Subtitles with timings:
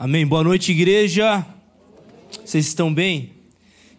[0.00, 0.24] Amém.
[0.24, 1.44] Boa noite, igreja.
[2.44, 3.32] Vocês estão bem?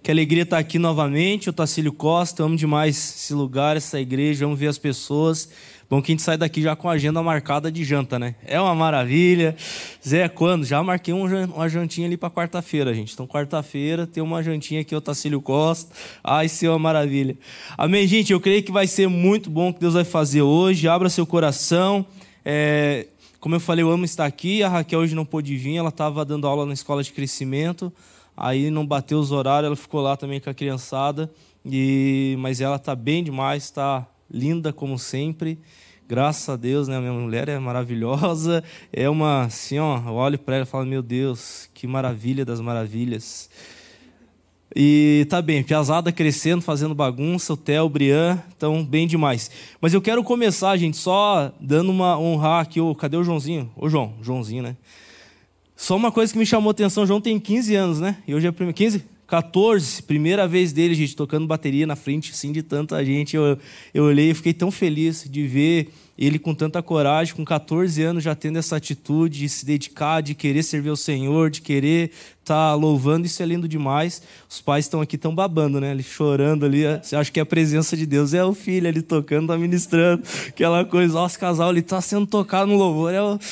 [0.02, 1.48] Que alegria estar aqui novamente.
[1.48, 5.50] Eu, Tacílio Costa, amo demais esse lugar, essa igreja, amo ver as pessoas.
[5.90, 8.36] Bom que a gente sai daqui já com a agenda marcada de janta, né?
[8.46, 9.58] É uma maravilha.
[10.08, 10.66] Zé, quando?
[10.66, 13.12] Já marquei uma jantinha ali para quarta-feira, gente.
[13.12, 15.94] Então, quarta-feira tem uma jantinha aqui, o Tacílio Costa.
[16.24, 17.38] Ai, isso é uma maravilha.
[17.78, 18.32] Amém, gente?
[18.32, 20.88] Eu creio que vai ser muito bom o que Deus vai fazer hoje.
[20.88, 22.06] Abra seu coração.
[22.46, 23.08] É,
[23.40, 24.62] como eu falei, eu amo estar aqui.
[24.62, 27.92] A Raquel hoje não pôde vir, ela estava dando aula na escola de crescimento.
[28.36, 31.32] Aí não bateu os horários, ela ficou lá também com a criançada.
[31.66, 35.60] E mas ela está bem demais, está linda como sempre.
[36.08, 37.00] Graças a Deus, né?
[37.00, 38.64] Minha mulher é maravilhosa.
[38.92, 42.60] É uma assim, ó, eu olho para ela e falo: "Meu Deus, que maravilha das
[42.60, 43.50] maravilhas".
[44.76, 49.50] E tá bem, Piazada crescendo, fazendo bagunça, o Theo, Brian, estão bem demais.
[49.82, 53.72] Mas eu quero começar, gente, só dando uma honrar aqui, o, cadê o Joãozinho?
[53.76, 54.78] Ô João, Joãozinho, né?
[55.76, 58.18] Só uma coisa que me chamou atenção, João tem 15 anos, né?
[58.28, 59.04] E hoje é primeiro, 15?
[59.26, 63.36] 14, primeira vez dele, gente, tocando bateria na frente, assim, de tanta gente.
[63.36, 63.58] Eu,
[63.94, 65.90] eu olhei e fiquei tão feliz de ver
[66.20, 70.36] ele com tanta coragem, com 14 anos, já tendo essa atitude de se dedicar, de
[70.36, 74.22] querer servir ao Senhor, de querer estar tá louvando, isso é lindo demais.
[74.50, 75.92] Os pais estão aqui tão babando, né?
[75.92, 76.84] Ele chorando ali.
[77.02, 80.22] Você acha que é a presença de Deus é o filho ali tocando, tá ministrando,
[80.50, 81.14] aquela coisa.
[81.14, 83.14] Nossa, casal ele tá sendo tocado no louvor.
[83.14, 83.40] É o...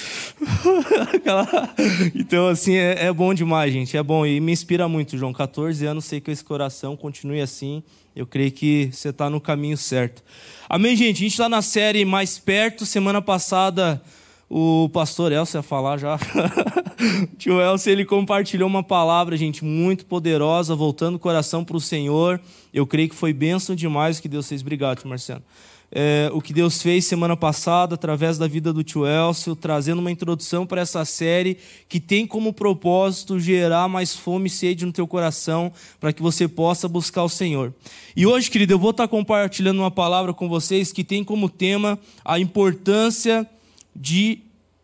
[2.16, 3.96] Então, assim, é, é bom demais, gente.
[3.96, 5.32] É bom e me inspira muito, João.
[5.32, 7.82] 14 anos, sei que esse coração continue assim.
[8.18, 10.24] Eu creio que você está no caminho certo.
[10.68, 11.18] Amém, gente?
[11.18, 12.84] A gente está na série Mais Perto.
[12.84, 14.02] Semana passada,
[14.50, 16.16] o pastor Elcio ia falar já.
[16.16, 21.80] o tio Elcio, ele compartilhou uma palavra, gente, muito poderosa, voltando o coração para o
[21.80, 22.42] Senhor.
[22.74, 24.62] Eu creio que foi bênção demais que Deus fez.
[24.62, 25.44] Obrigado, tio Marcelo
[25.92, 30.12] é, o que Deus fez semana passada através da vida do tio Elcio, trazendo uma
[30.12, 31.58] introdução para essa série
[31.88, 36.48] que tem como propósito gerar mais fome e sede no teu coração para que você
[36.48, 37.74] possa buscar o Senhor.
[38.16, 41.98] E hoje, querido, eu vou estar compartilhando uma palavra com vocês que tem como tema
[42.24, 43.48] a importância
[43.96, 44.40] de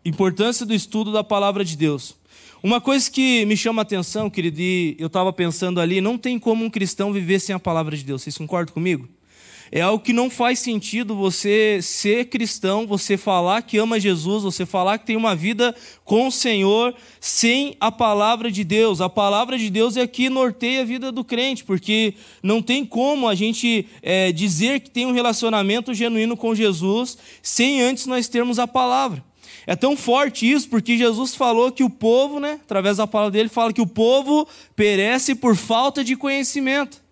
[0.06, 2.16] importância do estudo da palavra de Deus.
[2.62, 6.40] Uma coisa que me chama a atenção, querido, e eu estava pensando ali, não tem
[6.40, 8.22] como um cristão viver sem a palavra de Deus.
[8.22, 9.08] Vocês concordam comigo?
[9.76, 14.68] É algo que não faz sentido você ser cristão, você falar que ama Jesus, você
[14.68, 15.76] falar que tem uma vida
[16.06, 19.02] com o Senhor sem a palavra de Deus.
[19.02, 22.14] A palavra de Deus é que norteia a vida do crente, porque
[22.44, 27.82] não tem como a gente é, dizer que tem um relacionamento genuíno com Jesus sem
[27.82, 29.26] antes nós termos a palavra.
[29.66, 33.50] É tão forte isso porque Jesus falou que o povo, né, através da palavra dele,
[33.50, 37.03] fala que o povo perece por falta de conhecimento.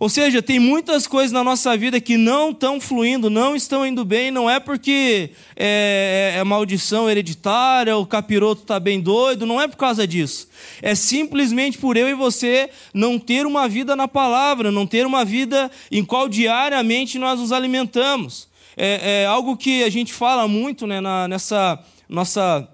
[0.00, 4.02] Ou seja, tem muitas coisas na nossa vida que não estão fluindo, não estão indo
[4.02, 9.60] bem, não é porque é, é, é maldição hereditária, o capiroto está bem doido, não
[9.60, 10.48] é por causa disso.
[10.80, 15.22] É simplesmente por eu e você não ter uma vida na palavra, não ter uma
[15.22, 18.48] vida em qual diariamente nós nos alimentamos.
[18.78, 21.78] É, é algo que a gente fala muito né, na, nessa
[22.08, 22.66] nossa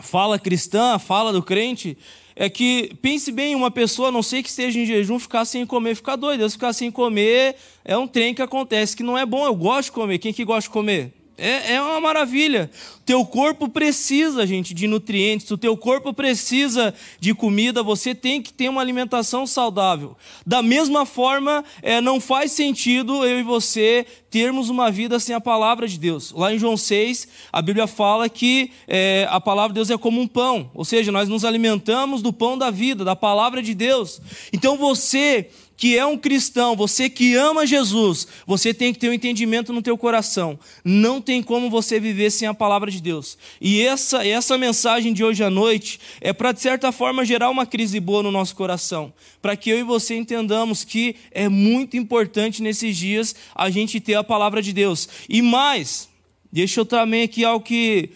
[0.00, 1.98] fala cristã, fala do crente,
[2.36, 5.64] é que, pense bem, uma pessoa, a não sei que esteja em jejum, ficar sem
[5.64, 6.48] comer, ficar doido.
[6.48, 9.44] Se ficar sem comer, é um trem que acontece, que não é bom.
[9.44, 10.18] Eu gosto de comer.
[10.18, 11.12] Quem que gosta de comer?
[11.36, 12.70] É, é uma maravilha.
[13.04, 15.50] Teu corpo precisa, gente, de nutrientes.
[15.50, 17.82] O teu corpo precisa de comida.
[17.82, 20.16] Você tem que ter uma alimentação saudável.
[20.46, 25.40] Da mesma forma, é, não faz sentido eu e você termos uma vida sem a
[25.40, 26.32] palavra de Deus.
[26.32, 30.20] Lá em João 6, a Bíblia fala que é, a palavra de Deus é como
[30.20, 30.70] um pão.
[30.72, 34.20] Ou seja, nós nos alimentamos do pão da vida, da palavra de Deus.
[34.52, 39.12] Então você que é um cristão, você que ama Jesus, você tem que ter um
[39.12, 40.58] entendimento no teu coração.
[40.84, 43.36] Não tem como você viver sem a palavra de Deus.
[43.60, 47.66] E essa, essa mensagem de hoje à noite é para, de certa forma, gerar uma
[47.66, 49.12] crise boa no nosso coração.
[49.42, 54.14] Para que eu e você entendamos que é muito importante nesses dias a gente ter
[54.14, 55.08] a palavra de Deus.
[55.28, 56.08] E mais,
[56.52, 58.10] deixa eu também aqui algo que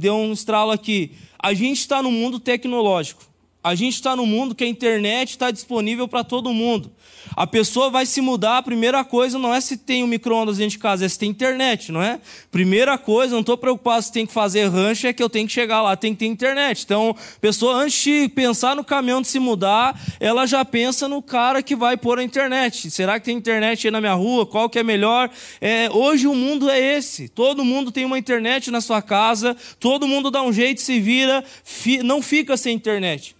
[0.00, 1.12] deu um estralo aqui.
[1.38, 3.33] A gente está no mundo tecnológico.
[3.64, 6.92] A gente está no mundo que a internet está disponível para todo mundo.
[7.34, 10.72] A pessoa vai se mudar, a primeira coisa não é se tem um micro-ondas dentro
[10.72, 12.20] de casa, é se tem internet, não é?
[12.50, 15.52] Primeira coisa, não estou preocupado se tem que fazer rancho, é que eu tenho que
[15.54, 16.82] chegar lá, tem que ter internet.
[16.84, 21.22] Então, a pessoa, antes de pensar no caminhão de se mudar, ela já pensa no
[21.22, 22.90] cara que vai pôr a internet.
[22.90, 24.44] Será que tem internet aí na minha rua?
[24.44, 25.30] Qual que é melhor?
[25.58, 27.30] É, hoje o mundo é esse.
[27.30, 31.42] Todo mundo tem uma internet na sua casa, todo mundo dá um jeito, se vira,
[31.64, 33.34] fi, não fica sem internet.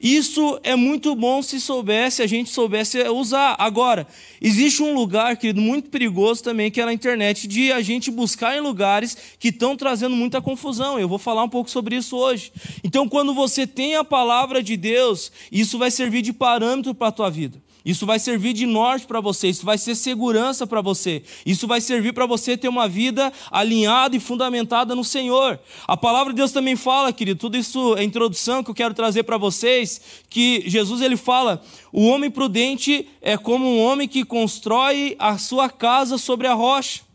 [0.00, 3.56] Isso é muito bom se soubesse, a gente soubesse usar.
[3.58, 4.06] Agora,
[4.40, 8.56] existe um lugar, querido, muito perigoso também, que é na internet, de a gente buscar
[8.56, 10.98] em lugares que estão trazendo muita confusão.
[10.98, 12.52] Eu vou falar um pouco sobre isso hoje.
[12.84, 17.12] Então, quando você tem a palavra de Deus, isso vai servir de parâmetro para a
[17.12, 17.65] tua vida.
[17.86, 21.80] Isso vai servir de norte para você, isso vai ser segurança para você, isso vai
[21.80, 25.56] servir para você ter uma vida alinhada e fundamentada no Senhor.
[25.86, 29.22] A palavra de Deus também fala, querido, tudo isso é introdução que eu quero trazer
[29.22, 31.62] para vocês, que Jesus ele fala:
[31.92, 37.05] o homem prudente é como um homem que constrói a sua casa sobre a rocha.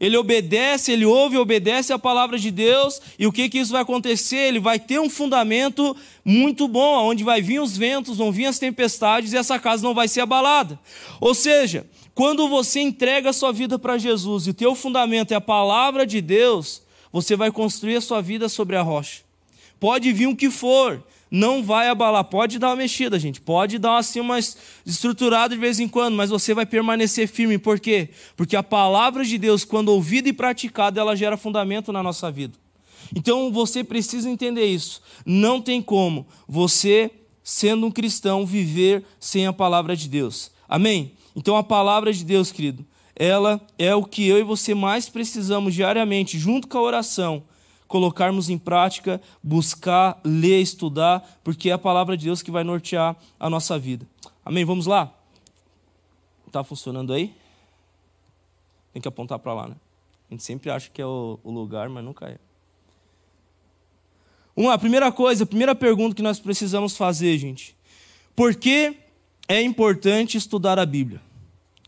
[0.00, 3.72] Ele obedece, ele ouve e obedece a palavra de Deus, e o que, que isso
[3.72, 4.36] vai acontecer?
[4.36, 8.58] Ele vai ter um fundamento muito bom, onde vai vir os ventos, vão vir as
[8.58, 10.78] tempestades, e essa casa não vai ser abalada.
[11.20, 11.84] Ou seja,
[12.14, 16.06] quando você entrega a sua vida para Jesus e o teu fundamento é a palavra
[16.06, 19.22] de Deus, você vai construir a sua vida sobre a rocha.
[19.80, 22.24] Pode vir o que for, não vai abalar.
[22.24, 23.40] Pode dar uma mexida, gente.
[23.40, 27.58] Pode dar assim uma estruturada de vez em quando, mas você vai permanecer firme.
[27.58, 28.10] Por quê?
[28.36, 32.54] Porque a palavra de Deus, quando ouvida e praticada, ela gera fundamento na nossa vida.
[33.14, 35.02] Então você precisa entender isso.
[35.24, 37.10] Não tem como você,
[37.42, 40.50] sendo um cristão, viver sem a palavra de Deus.
[40.68, 41.12] Amém?
[41.34, 42.84] Então a palavra de Deus, querido,
[43.14, 47.42] ela é o que eu e você mais precisamos diariamente, junto com a oração
[47.88, 53.16] colocarmos em prática, buscar, ler, estudar, porque é a palavra de Deus que vai nortear
[53.40, 54.06] a nossa vida.
[54.44, 54.64] Amém?
[54.64, 55.12] Vamos lá?
[56.46, 57.34] Está funcionando aí?
[58.92, 59.76] Tem que apontar para lá, né?
[60.30, 62.38] A gente sempre acha que é o, o lugar, mas nunca é.
[64.54, 67.74] Uma primeira coisa, a primeira pergunta que nós precisamos fazer, gente.
[68.36, 68.96] Por que
[69.48, 71.22] é importante estudar a Bíblia?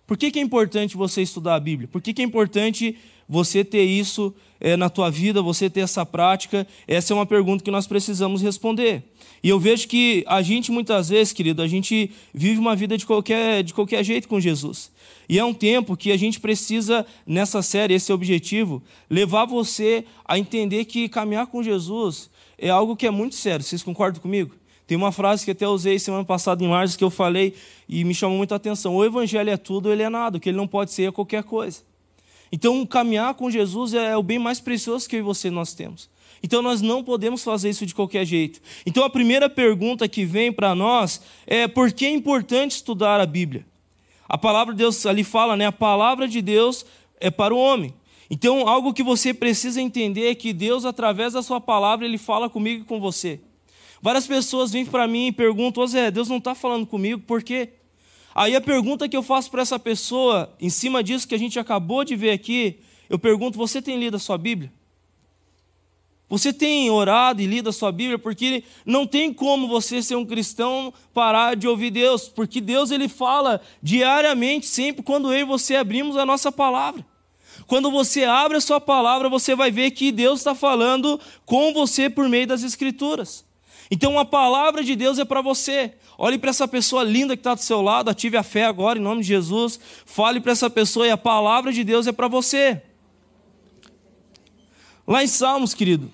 [0.07, 1.89] Por que, que é importante você estudar a Bíblia?
[1.89, 2.99] Por que, que é importante
[3.29, 6.67] você ter isso é, na tua vida, você ter essa prática?
[6.87, 9.03] Essa é uma pergunta que nós precisamos responder.
[9.43, 13.07] E eu vejo que a gente, muitas vezes, querido, a gente vive uma vida de
[13.07, 14.93] qualquer, de qualquer jeito com Jesus.
[15.29, 20.39] E é um tempo que a gente precisa, nessa série, esse objetivo, levar você a
[20.39, 22.29] entender que caminhar com Jesus
[22.59, 23.65] é algo que é muito sério.
[23.65, 24.55] Vocês concordam comigo?
[24.87, 27.55] Tem uma frase que até usei semana passada em março que eu falei
[27.89, 28.97] e me chamou muita atenção.
[28.97, 30.37] O evangelho é tudo, ele é nada.
[30.37, 31.83] O que ele não pode ser é qualquer coisa.
[32.53, 36.09] Então, caminhar com Jesus é o bem mais precioso que eu e você nós temos.
[36.43, 38.61] Então, nós não podemos fazer isso de qualquer jeito.
[38.85, 43.27] Então, a primeira pergunta que vem para nós é por que é importante estudar a
[43.27, 43.67] Bíblia?
[44.29, 45.67] A palavra de Deus ali fala, né?
[45.67, 46.87] A palavra de Deus
[47.21, 47.95] é para o homem.
[48.31, 52.49] Então, algo que você precisa entender é que Deus, através da sua palavra, ele fala
[52.49, 53.41] comigo e com você.
[54.01, 57.71] Várias pessoas vêm para mim e perguntam: Zé, Deus não está falando comigo, por quê?
[58.35, 61.59] Aí a pergunta que eu faço para essa pessoa, em cima disso que a gente
[61.59, 62.79] acabou de ver aqui,
[63.09, 64.73] eu pergunto: você tem lido a sua Bíblia?
[66.29, 68.17] Você tem orado e lido a sua Bíblia?
[68.17, 73.09] Porque não tem como você ser um cristão parar de ouvir Deus, porque Deus ele
[73.09, 77.05] fala diariamente, sempre quando eu e você abrimos a nossa palavra.
[77.67, 82.09] Quando você abre a sua palavra, você vai ver que Deus está falando com você
[82.09, 83.45] por meio das Escrituras.
[83.91, 85.93] Então a palavra de Deus é para você.
[86.17, 89.03] Olhe para essa pessoa linda que está do seu lado, ative a fé agora em
[89.03, 89.81] nome de Jesus.
[90.07, 92.83] Fale para essa pessoa e a palavra de Deus é para você.
[95.07, 96.13] Lá em Salmos, querido,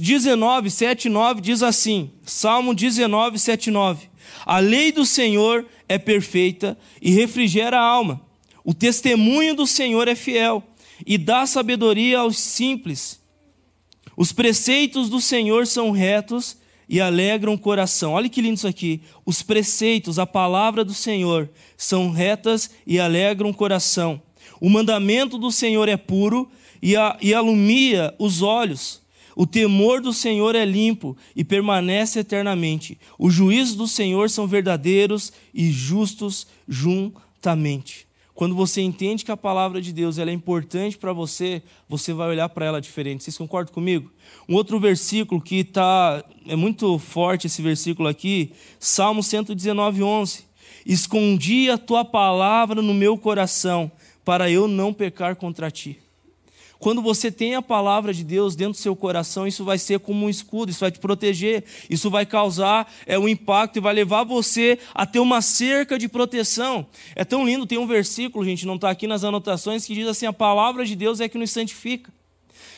[0.00, 4.08] 19, 7, 9 diz assim: Salmo 19, 7, 9.
[4.44, 8.20] A lei do Senhor é perfeita e refrigera a alma.
[8.64, 10.62] O testemunho do Senhor é fiel
[11.06, 13.20] e dá sabedoria aos simples.
[14.16, 16.56] Os preceitos do Senhor são retos
[16.88, 18.12] e alegram o coração.
[18.12, 19.00] Olha que lindo isso aqui.
[19.24, 24.20] Os preceitos, a palavra do Senhor, são retas e alegram o coração.
[24.60, 26.48] O mandamento do Senhor é puro
[26.80, 29.02] e, a, e alumia os olhos.
[29.34, 32.98] O temor do Senhor é limpo e permanece eternamente.
[33.18, 38.05] Os juízos do Senhor são verdadeiros e justos juntamente.
[38.36, 42.28] Quando você entende que a palavra de Deus ela é importante para você, você vai
[42.28, 43.24] olhar para ela diferente.
[43.24, 44.12] Vocês concordam comigo?
[44.46, 50.44] Um outro versículo que está é muito forte esse versículo aqui, Salmo 119, 11.
[50.84, 53.90] Escondi a tua palavra no meu coração,
[54.22, 55.98] para eu não pecar contra ti.
[56.78, 60.26] Quando você tem a palavra de Deus dentro do seu coração, isso vai ser como
[60.26, 64.24] um escudo, isso vai te proteger, isso vai causar é, um impacto e vai levar
[64.24, 66.86] você a ter uma cerca de proteção.
[67.14, 70.26] É tão lindo, tem um versículo, gente, não está aqui nas anotações, que diz assim:
[70.26, 72.12] a palavra de Deus é que nos santifica.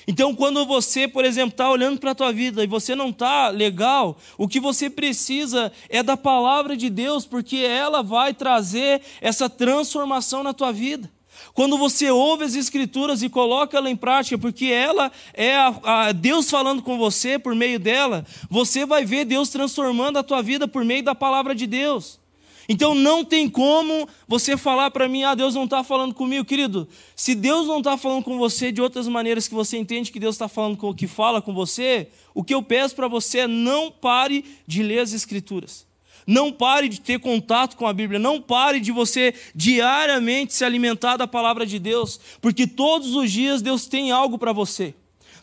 [0.06, 3.50] Então, quando você, por exemplo, está olhando para a tua vida e você não está
[3.50, 9.50] legal, o que você precisa é da palavra de Deus, porque ela vai trazer essa
[9.50, 11.10] transformação na tua vida.
[11.58, 16.12] Quando você ouve as Escrituras e coloca ela em prática, porque ela é a, a
[16.12, 20.68] Deus falando com você por meio dela, você vai ver Deus transformando a tua vida
[20.68, 22.20] por meio da palavra de Deus.
[22.68, 26.86] Então não tem como você falar para mim, ah, Deus não está falando comigo, querido.
[27.16, 30.36] Se Deus não está falando com você de outras maneiras que você entende que Deus
[30.36, 33.90] está falando com que fala com você, o que eu peço para você é não
[33.90, 35.87] pare de ler as Escrituras.
[36.28, 41.16] Não pare de ter contato com a Bíblia, não pare de você diariamente se alimentar
[41.16, 44.94] da palavra de Deus, porque todos os dias Deus tem algo para você.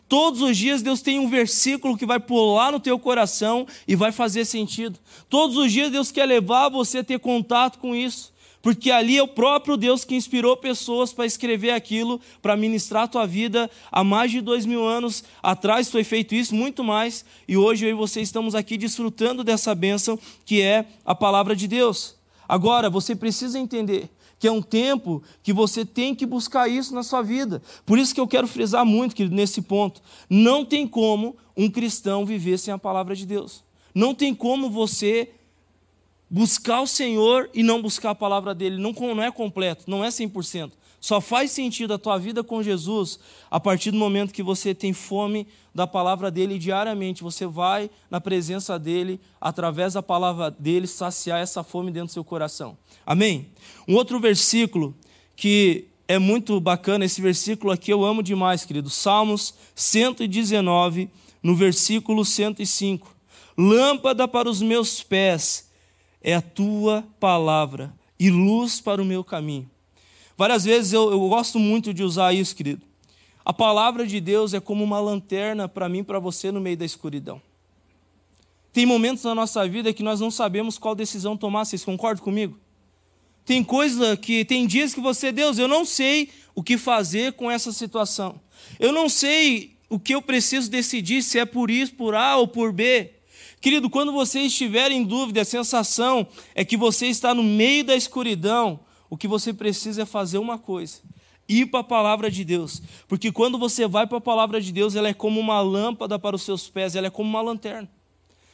[0.08, 4.12] Todos os dias Deus tem um versículo que vai pular no teu coração e vai
[4.12, 4.96] fazer sentido.
[5.28, 8.32] Todos os dias Deus quer levar você a ter contato com isso.
[8.66, 13.06] Porque ali é o próprio Deus que inspirou pessoas para escrever aquilo, para ministrar a
[13.06, 13.70] tua vida.
[13.92, 17.24] Há mais de dois mil anos atrás foi feito isso, muito mais.
[17.46, 21.68] E hoje eu e você estamos aqui desfrutando dessa bênção que é a palavra de
[21.68, 22.16] Deus.
[22.48, 27.04] Agora, você precisa entender que é um tempo que você tem que buscar isso na
[27.04, 27.62] sua vida.
[27.84, 30.02] Por isso que eu quero frisar muito, querido, nesse ponto.
[30.28, 33.62] Não tem como um cristão viver sem a palavra de Deus.
[33.94, 35.30] Não tem como você
[36.30, 38.78] buscar o Senhor e não buscar a palavra dele.
[38.78, 40.72] Não, não é completo, não é 100%.
[41.00, 44.92] Só faz sentido a tua vida com Jesus a partir do momento que você tem
[44.92, 47.22] fome da palavra dele diariamente.
[47.22, 52.24] Você vai na presença dele, através da palavra dele, saciar essa fome dentro do seu
[52.24, 52.76] coração.
[53.04, 53.48] Amém?
[53.86, 54.96] Um outro versículo
[55.36, 58.88] que é muito bacana, esse versículo aqui eu amo demais, querido.
[58.88, 61.10] Salmos 119,
[61.42, 63.14] no versículo 105.
[63.56, 65.65] Lâmpada para os meus pés
[66.26, 69.70] é a tua palavra e luz para o meu caminho.
[70.36, 72.82] Várias vezes eu, eu gosto muito de usar isso, querido.
[73.44, 76.76] A palavra de Deus é como uma lanterna para mim e para você no meio
[76.76, 77.40] da escuridão.
[78.72, 82.58] Tem momentos na nossa vida que nós não sabemos qual decisão tomar, vocês concordam comigo?
[83.44, 87.48] Tem coisa que tem dias que você, Deus, eu não sei o que fazer com
[87.48, 88.40] essa situação.
[88.80, 92.48] Eu não sei o que eu preciso decidir, se é por isso, por A ou
[92.48, 93.12] por B.
[93.60, 97.96] Querido, quando você estiver em dúvida, a sensação é que você está no meio da
[97.96, 101.00] escuridão, o que você precisa é fazer uma coisa:
[101.48, 102.82] ir para a palavra de Deus.
[103.08, 106.36] Porque quando você vai para a palavra de Deus, ela é como uma lâmpada para
[106.36, 107.88] os seus pés, ela é como uma lanterna.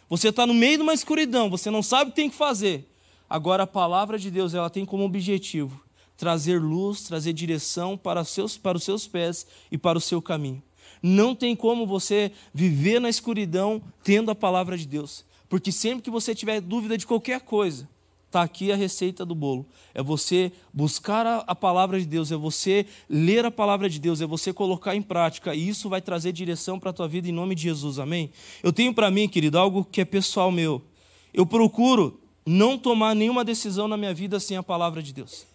[0.09, 2.89] Você está no meio de uma escuridão, você não sabe o que tem que fazer.
[3.29, 5.83] Agora, a palavra de Deus, ela tem como objetivo
[6.23, 10.63] trazer luz, trazer direção para seus, para os seus pés e para o seu caminho.
[11.03, 15.25] Não tem como você viver na escuridão tendo a palavra de Deus.
[15.49, 17.89] Porque sempre que você tiver dúvida de qualquer coisa,
[18.33, 19.67] está aqui a receita do bolo.
[19.93, 24.23] É você buscar a, a, palavra de Deus, é você ler a palavra de Deus,
[24.23, 27.33] é você colocar em prática, e isso vai trazer direção para a tua vida em
[27.33, 28.31] nome de Jesus, amém?
[28.63, 30.81] Eu tenho para mim, querido, algo que é pessoal meu.
[31.35, 35.52] Eu procuro não tomar nenhuma decisão na minha vida sem a palavra de Deus.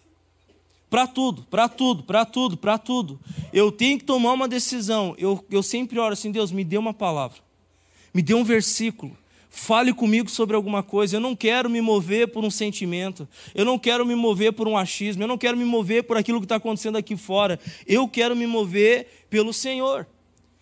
[0.90, 3.20] Para tudo, para tudo, para tudo, para tudo.
[3.52, 5.14] Eu tenho que tomar uma decisão.
[5.18, 7.38] Eu, eu sempre oro assim: Deus, me dê uma palavra,
[8.12, 9.16] me dê um versículo,
[9.50, 11.16] fale comigo sobre alguma coisa.
[11.16, 14.78] Eu não quero me mover por um sentimento, eu não quero me mover por um
[14.78, 17.60] achismo, eu não quero me mover por aquilo que está acontecendo aqui fora.
[17.86, 20.06] Eu quero me mover pelo Senhor.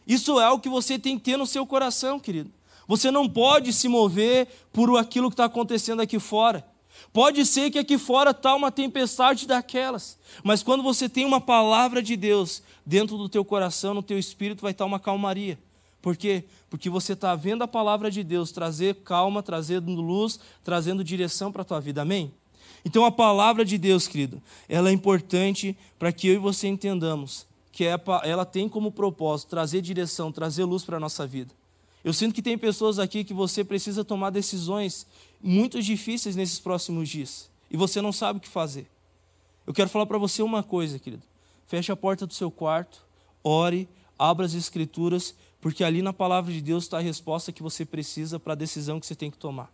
[0.04, 2.50] Isso é algo que você tem que ter no seu coração, querido.
[2.88, 6.64] Você não pode se mover por aquilo que está acontecendo aqui fora.
[7.16, 12.02] Pode ser que aqui fora está uma tempestade daquelas, mas quando você tem uma palavra
[12.02, 15.58] de Deus dentro do teu coração, no teu espírito, vai estar tá uma calmaria.
[16.02, 16.44] Por quê?
[16.68, 21.62] Porque você está vendo a palavra de Deus trazer calma, trazendo luz, trazendo direção para
[21.62, 22.02] a tua vida.
[22.02, 22.30] Amém?
[22.84, 27.46] Então a palavra de Deus, querido, ela é importante para que eu e você entendamos
[27.72, 31.54] que é ela tem como propósito trazer direção, trazer luz para a nossa vida.
[32.06, 35.06] Eu sinto que tem pessoas aqui que você precisa tomar decisões
[35.42, 38.88] muito difíceis nesses próximos dias e você não sabe o que fazer.
[39.66, 41.22] Eu quero falar para você uma coisa, querido.
[41.66, 43.04] Feche a porta do seu quarto,
[43.42, 43.88] ore,
[44.18, 48.38] abra as escrituras, porque ali na palavra de Deus está a resposta que você precisa
[48.38, 49.72] para a decisão que você tem que tomar.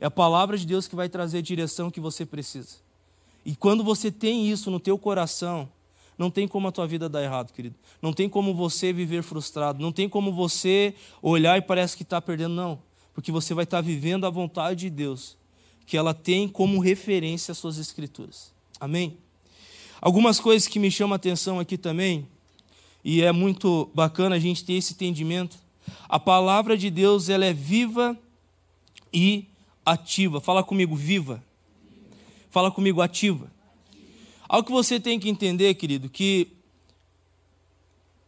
[0.00, 2.78] É a palavra de Deus que vai trazer a direção que você precisa.
[3.44, 5.68] E quando você tem isso no teu coração,
[6.18, 7.76] não tem como a tua vida dar errado, querido.
[8.00, 9.80] Não tem como você viver frustrado.
[9.80, 12.80] Não tem como você olhar e parece que está perdendo, não.
[13.14, 15.36] Porque você vai estar vivendo a vontade de Deus,
[15.86, 18.52] que ela tem como referência as suas escrituras.
[18.80, 19.18] Amém?
[20.00, 22.26] Algumas coisas que me chamam a atenção aqui também,
[23.04, 25.58] e é muito bacana a gente ter esse entendimento.
[26.08, 28.18] A palavra de Deus, ela é viva
[29.12, 29.46] e
[29.84, 30.40] ativa.
[30.40, 31.42] Fala comigo, viva.
[32.50, 33.50] Fala comigo, ativa.
[34.48, 36.48] Algo que você tem que entender, querido, que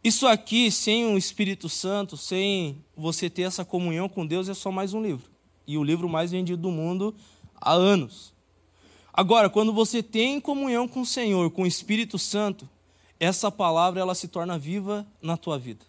[0.05, 4.71] isso aqui, sem o Espírito Santo, sem você ter essa comunhão com Deus, é só
[4.71, 5.27] mais um livro.
[5.65, 7.15] E o livro mais vendido do mundo
[7.59, 8.31] há anos.
[9.11, 12.69] Agora, quando você tem comunhão com o Senhor, com o Espírito Santo,
[13.19, 15.83] essa palavra ela se torna viva na tua vida.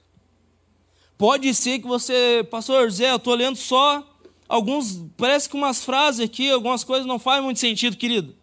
[1.19, 4.03] Pode ser que você, pastor Zé, eu estou lendo só
[4.49, 8.35] alguns, parece que umas frases aqui, algumas coisas não fazem muito sentido, querido.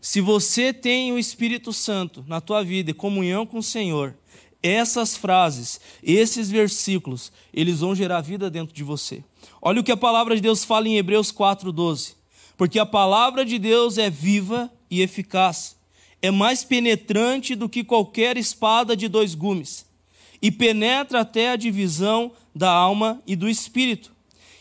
[0.00, 4.14] Se você tem o Espírito Santo na tua vida e comunhão com o Senhor,
[4.62, 9.22] essas frases, esses versículos, eles vão gerar vida dentro de você.
[9.62, 12.16] Olha o que a palavra de Deus fala em Hebreus 4:12.
[12.56, 15.76] Porque a palavra de Deus é viva e eficaz,
[16.20, 19.86] é mais penetrante do que qualquer espada de dois gumes,
[20.42, 24.10] e penetra até a divisão da alma e do espírito,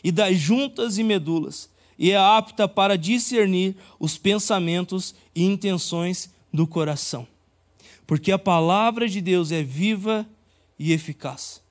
[0.04, 6.68] e das juntas e medulas, e é apta para discernir os pensamentos e intenções do
[6.68, 7.28] coração
[8.08, 10.26] porque a palavra de Deus é viva
[10.80, 11.62] e eficaz.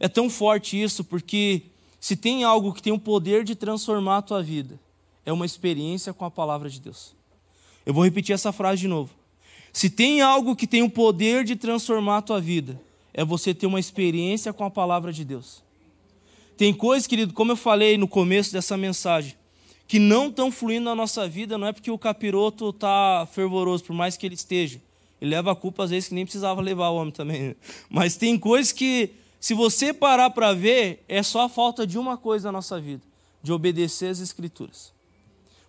[0.00, 1.62] É tão forte isso porque
[2.00, 4.78] se tem algo que tem o poder de transformar a tua vida,
[5.24, 7.14] é uma experiência com a palavra de Deus.
[7.86, 9.10] Eu vou repetir essa frase de novo.
[9.72, 12.78] Se tem algo que tem o poder de transformar a tua vida,
[13.14, 15.62] é você ter uma experiência com a palavra de Deus.
[16.56, 19.36] Tem coisas, querido, como eu falei no começo dessa mensagem,
[19.86, 23.94] que não estão fluindo na nossa vida, não é porque o capiroto está fervoroso, por
[23.94, 24.80] mais que ele esteja
[25.22, 27.54] ele leva a culpa às vezes que nem precisava levar o homem também.
[27.88, 32.16] Mas tem coisas que, se você parar para ver, é só a falta de uma
[32.16, 33.04] coisa na nossa vida:
[33.40, 34.92] de obedecer às Escrituras.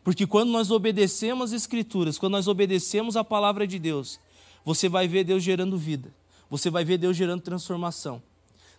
[0.04, 4.20] Porque quando nós obedecemos as Escrituras, quando nós obedecemos a palavra de Deus,
[4.66, 6.12] você vai ver Deus gerando vida,
[6.50, 8.24] você vai ver Deus gerando transformação.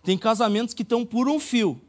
[0.03, 1.79] Tem casamentos que estão por um fio,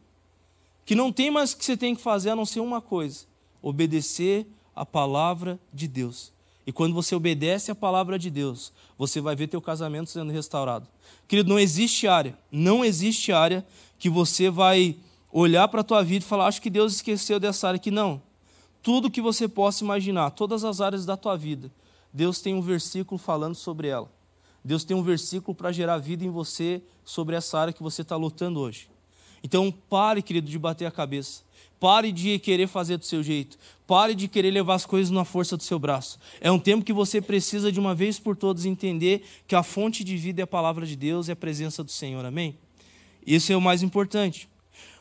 [0.84, 3.26] que não tem mais o que você tem que fazer a não ser uma coisa:
[3.60, 6.35] obedecer a palavra de Deus.
[6.66, 10.88] E quando você obedece a palavra de Deus, você vai ver teu casamento sendo restaurado.
[11.28, 13.64] Querido, não existe área, não existe área
[13.98, 14.96] que você vai
[15.32, 17.90] olhar para a tua vida e falar, acho que Deus esqueceu dessa área aqui.
[17.90, 18.20] Não.
[18.82, 21.70] Tudo que você possa imaginar, todas as áreas da tua vida,
[22.12, 24.10] Deus tem um versículo falando sobre ela.
[24.64, 28.16] Deus tem um versículo para gerar vida em você sobre essa área que você está
[28.16, 28.88] lutando hoje.
[29.42, 31.42] Então, pare, querido, de bater a cabeça.
[31.78, 33.58] Pare de querer fazer do seu jeito.
[33.86, 36.18] Pare de querer levar as coisas na força do seu braço.
[36.40, 40.02] É um tempo que você precisa, de uma vez por todas, entender que a fonte
[40.02, 42.24] de vida é a palavra de Deus e a presença do Senhor.
[42.24, 42.56] Amém?
[43.26, 44.48] Isso é o mais importante.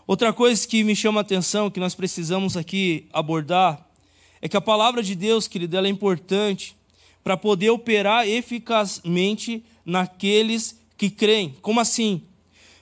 [0.07, 3.83] Outra coisa que me chama a atenção, que nós precisamos aqui abordar,
[4.41, 6.75] é que a palavra de Deus, querido, ela é importante
[7.23, 11.55] para poder operar eficazmente naqueles que creem.
[11.61, 12.21] Como assim?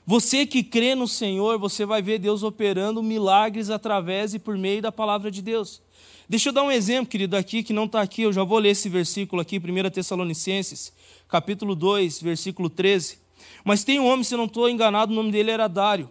[0.05, 4.81] Você que crê no Senhor, você vai ver Deus operando milagres através e por meio
[4.81, 5.81] da palavra de Deus.
[6.27, 8.69] Deixa eu dar um exemplo, querido, aqui, que não está aqui, eu já vou ler
[8.71, 10.91] esse versículo aqui, 1 Tessalonicenses,
[11.29, 13.17] capítulo 2, versículo 13.
[13.63, 16.09] Mas tem um homem, se não estou enganado, o nome dele era Dário.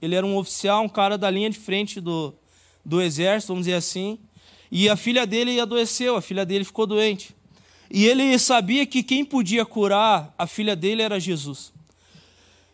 [0.00, 2.32] Ele era um oficial, um cara da linha de frente do,
[2.84, 4.18] do exército, vamos dizer assim.
[4.70, 7.34] E a filha dele adoeceu, a filha dele ficou doente.
[7.90, 11.72] E ele sabia que quem podia curar a filha dele era Jesus.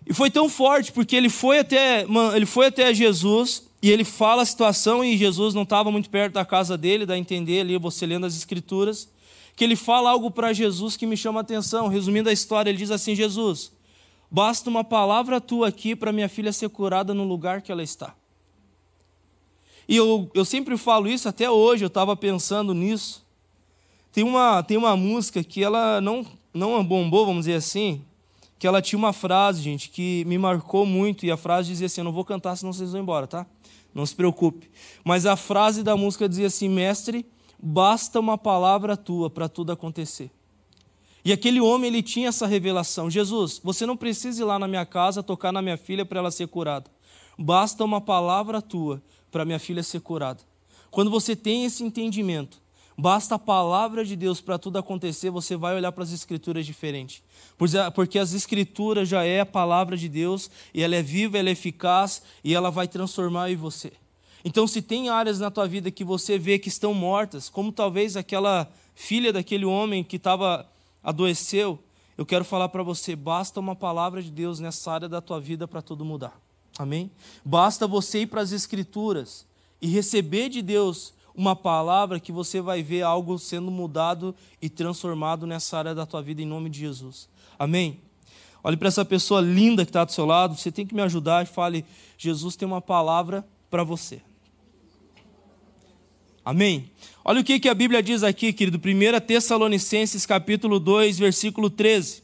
[0.07, 4.43] E foi tão forte porque ele foi até, ele foi até Jesus e ele fala
[4.43, 7.77] a situação e Jesus não estava muito perto da casa dele, dá a entender ali,
[7.79, 9.09] você lendo as escrituras,
[9.57, 11.89] que ele fala algo para Jesus que me chama a atenção.
[11.89, 13.73] Resumindo a história, ele diz assim: Jesus,
[14.31, 18.15] basta uma palavra tua aqui para minha filha ser curada no lugar que ela está.
[19.89, 23.25] E eu, eu sempre falo isso, até hoje eu estava pensando nisso.
[24.13, 28.03] Tem uma, tem uma música que ela não, não bombou, vamos dizer assim,
[28.63, 32.01] que ela tinha uma frase, gente, que me marcou muito, e a frase dizia assim:
[32.01, 33.45] Eu não vou cantar, senão vocês vão embora, tá?
[33.93, 34.71] Não se preocupe.
[35.03, 37.27] Mas a frase da música dizia assim: Mestre,
[37.61, 40.31] basta uma palavra tua para tudo acontecer.
[41.25, 44.87] E aquele homem, ele tinha essa revelação: Jesus, você não precisa ir lá na minha
[44.87, 46.89] casa tocar na minha filha para ela ser curada.
[47.37, 50.41] Basta uma palavra tua para minha filha ser curada.
[50.89, 52.62] Quando você tem esse entendimento,
[52.97, 57.23] Basta a palavra de Deus para tudo acontecer, você vai olhar para as escrituras diferente.
[57.95, 61.53] Porque as escrituras já é a palavra de Deus, e ela é viva, ela é
[61.53, 63.93] eficaz, e ela vai transformar em você.
[64.45, 68.17] Então, se tem áreas na tua vida que você vê que estão mortas, como talvez
[68.17, 70.69] aquela filha daquele homem que estava
[71.03, 71.79] adoeceu,
[72.19, 75.67] eu quero falar para você, basta uma palavra de Deus nessa área da tua vida
[75.67, 76.39] para tudo mudar.
[76.79, 77.11] Amém?
[77.45, 79.47] Basta você ir para as escrituras
[79.81, 85.47] e receber de Deus uma palavra que você vai ver algo sendo mudado e transformado
[85.47, 87.29] nessa área da tua vida em nome de Jesus.
[87.59, 88.01] Amém?
[88.65, 91.43] Olhe para essa pessoa linda que está do seu lado, você tem que me ajudar
[91.43, 91.85] e fale:
[92.17, 94.21] Jesus tem uma palavra para você.
[96.45, 96.91] Amém?
[97.25, 98.79] Olha o que, que a Bíblia diz aqui, querido.
[98.79, 102.23] 1 Tessalonicenses capítulo 2, versículo 13.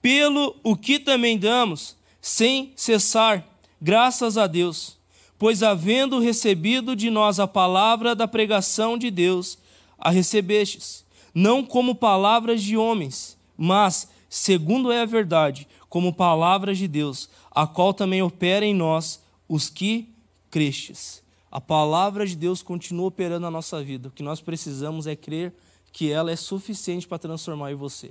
[0.00, 3.44] Pelo o que também damos, sem cessar,
[3.80, 4.97] graças a Deus
[5.38, 9.58] Pois, havendo recebido de nós a palavra da pregação de Deus,
[9.98, 16.88] a recebestes, não como palavras de homens, mas, segundo é a verdade, como palavras de
[16.88, 20.08] Deus, a qual também opera em nós os que
[20.50, 21.22] crestes.
[21.50, 24.08] A palavra de Deus continua operando na nossa vida.
[24.08, 25.54] O que nós precisamos é crer
[25.92, 28.10] que ela é suficiente para transformar em você.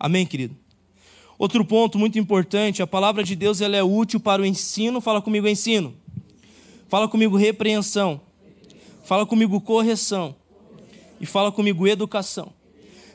[0.00, 0.56] Amém, querido?
[1.38, 5.00] Outro ponto muito importante, a palavra de Deus ela é útil para o ensino.
[5.00, 5.94] Fala comigo, ensino.
[6.88, 8.20] Fala comigo, repreensão.
[9.04, 10.34] Fala comigo, correção.
[11.20, 12.52] E fala comigo, educação.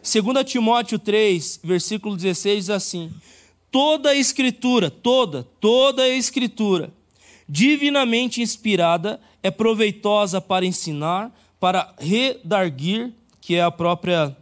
[0.03, 3.11] 2 Timóteo 3, versículo 16 diz assim:
[3.71, 6.93] Toda a escritura, toda, toda a escritura,
[7.49, 14.35] divinamente inspirada, é proveitosa para ensinar, para redarguir, que é a própria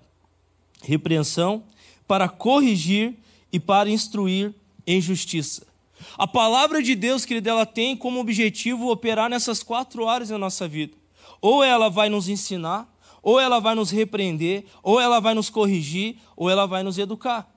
[0.82, 1.64] repreensão,
[2.08, 3.16] para corrigir
[3.54, 4.54] e para instruir
[4.86, 5.71] em justiça.
[6.18, 10.68] A palavra de Deus, querido, ela tem como objetivo operar nessas quatro áreas na nossa
[10.68, 10.96] vida.
[11.42, 12.88] Ou ela vai nos ensinar,
[13.24, 17.52] ou ela vai nos repreender, ou ela vai nos corrigir, ou ela vai nos educar.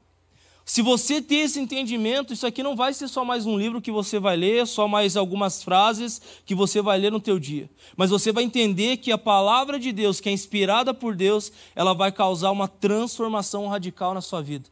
[0.66, 3.90] Se você ter esse entendimento, isso aqui não vai ser só mais um livro que
[3.90, 7.68] você vai ler, só mais algumas frases que você vai ler no teu dia.
[7.94, 11.92] Mas você vai entender que a palavra de Deus, que é inspirada por Deus, ela
[11.92, 14.70] vai causar uma transformação radical na sua vida.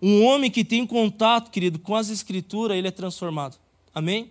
[0.00, 3.58] Um homem que tem contato, querido, com as escrituras, ele é transformado.
[3.94, 4.30] Amém?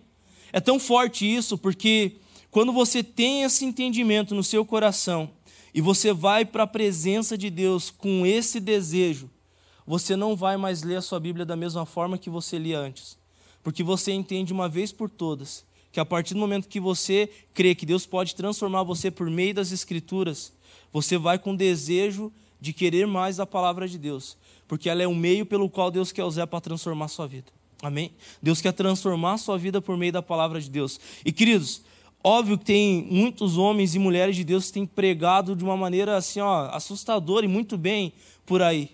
[0.52, 2.16] É tão forte isso porque
[2.50, 5.30] quando você tem esse entendimento no seu coração
[5.74, 9.30] e você vai para a presença de Deus com esse desejo,
[9.86, 13.18] você não vai mais ler a sua Bíblia da mesma forma que você lia antes.
[13.62, 17.74] Porque você entende uma vez por todas que a partir do momento que você crê
[17.74, 20.52] que Deus pode transformar você por meio das Escrituras,
[20.92, 24.36] você vai com desejo de querer mais a palavra de Deus,
[24.68, 27.50] porque ela é o meio pelo qual Deus quer usar para transformar a sua vida.
[27.82, 28.12] Amém?
[28.42, 31.00] Deus quer transformar a sua vida por meio da palavra de Deus.
[31.24, 31.82] E queridos,
[32.22, 36.16] óbvio que tem muitos homens e mulheres de Deus que têm pregado de uma maneira
[36.16, 38.12] assim, ó, assustadora e muito bem
[38.44, 38.90] por aí.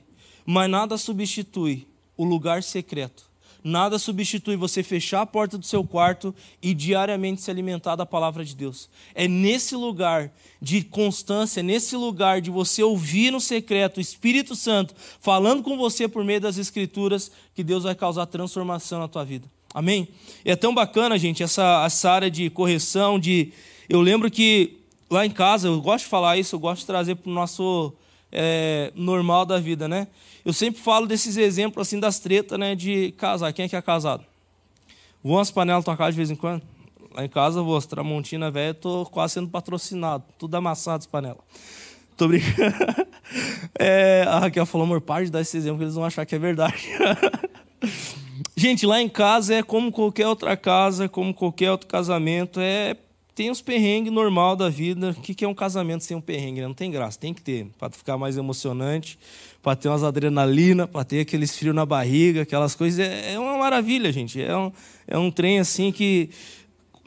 [0.47, 3.34] Mas nada substitui o lugar secreto.
[3.67, 8.45] Nada substitui você fechar a porta do seu quarto e diariamente se alimentar da palavra
[8.45, 8.91] de Deus.
[9.15, 14.95] É nesse lugar de constância, nesse lugar de você ouvir no secreto o Espírito Santo
[15.19, 19.51] falando com você por meio das Escrituras que Deus vai causar transformação na tua vida.
[19.73, 20.09] Amém?
[20.45, 23.51] E é tão bacana, gente, essa, essa área de correção, de.
[23.89, 24.77] Eu lembro que
[25.09, 27.95] lá em casa, eu gosto de falar isso, eu gosto de trazer para o nosso
[28.35, 30.09] é, normal da vida, né?
[30.45, 33.53] Eu sempre falo desses exemplos assim das tretas, né, de casar.
[33.53, 34.25] Quem é que é casado?
[35.23, 36.63] Vou umas panelas tocar de vez em quando?
[37.15, 40.25] Lá em casa, vou, Tramontina velho, tô quase sendo patrocinado.
[40.39, 41.39] Tudo amassado as panelas.
[42.17, 42.75] Tô brincando.
[43.77, 46.35] É, a Raquel falou, amor, pare de dar esse exemplo, que eles vão achar que
[46.35, 46.89] é verdade.
[48.57, 52.97] Gente, lá em casa é como qualquer outra casa, como qualquer outro casamento, é
[53.35, 55.11] tem os perrengues normal da vida.
[55.11, 56.61] O que é um casamento sem um perrengue?
[56.63, 59.19] Não tem graça, tem que ter, para ficar mais emocionante,
[59.63, 63.01] para ter umas adrenalina, para ter aqueles frios na barriga, aquelas coisas.
[63.01, 64.41] É, é, uma maravilha, gente.
[64.41, 64.73] É um,
[65.07, 66.31] é um trem assim que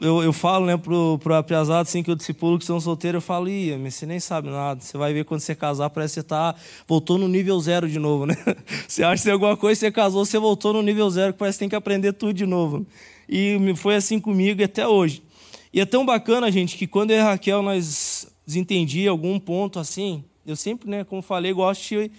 [0.00, 3.26] eu, eu falo né, pro, pro apiazado assim, que eu discipulo que são solteiros, eu
[3.26, 4.80] falo, ia, mas você nem sabe nada.
[4.80, 6.54] Você vai ver quando você casar, parece que você tá,
[6.86, 8.36] voltou no nível zero de novo, né?
[8.86, 11.56] Você acha que tem alguma coisa, você casou, você voltou no nível zero, que parece
[11.56, 12.86] que tem que aprender tudo de novo.
[13.28, 15.22] E foi assim comigo até hoje.
[15.72, 20.24] E é tão bacana, gente, que quando eu e Raquel nós desentendi algum ponto assim,
[20.46, 22.10] eu sempre, né, como falei, gosto de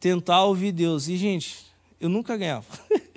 [0.00, 1.08] tentar ouvir Deus.
[1.08, 1.56] E, gente,
[2.00, 2.66] eu nunca ganhava.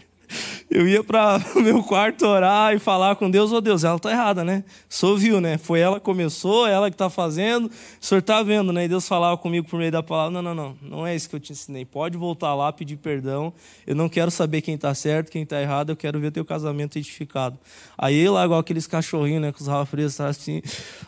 [0.74, 3.98] eu ia para o meu quarto orar e falar com Deus, ô oh, Deus, ela
[3.98, 4.64] está errada, né?
[4.88, 5.58] Só viu, né?
[5.58, 8.86] Foi ela que começou, ela que está fazendo, o senhor está vendo, né?
[8.86, 11.36] E Deus falava comigo por meio da palavra, não, não, não, não é isso que
[11.36, 11.84] eu te ensinei.
[11.84, 13.54] Pode voltar lá, pedir perdão.
[13.86, 16.98] Eu não quero saber quem está certo, quem está errado, eu quero ver teu casamento
[16.98, 17.60] edificado.
[17.98, 19.52] Aí lá, igual aqueles cachorrinhos, né?
[19.52, 20.62] Com os rafres, tá assim,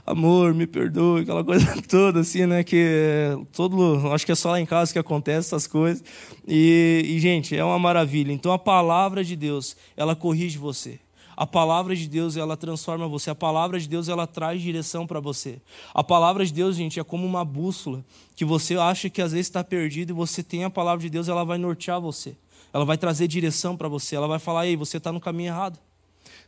[0.06, 2.66] amor, me perdoe, aquela coisa toda, assim, né?
[2.66, 6.04] Que todo, acho que é só lá em casa que acontece essas coisas.
[6.46, 8.34] E, e gente, é uma maravilha.
[8.34, 11.00] Então a palavra de Deus Deus, ela corrige você.
[11.36, 13.30] A palavra de Deus, ela transforma você.
[13.30, 15.60] A palavra de Deus, ela traz direção para você.
[15.94, 19.48] A palavra de Deus, gente, é como uma bússola que você acha que às vezes
[19.48, 22.36] está perdido e você tem a palavra de Deus, ela vai nortear você.
[22.72, 24.16] Ela vai trazer direção para você.
[24.16, 25.80] Ela vai falar: ei, você está no caminho errado.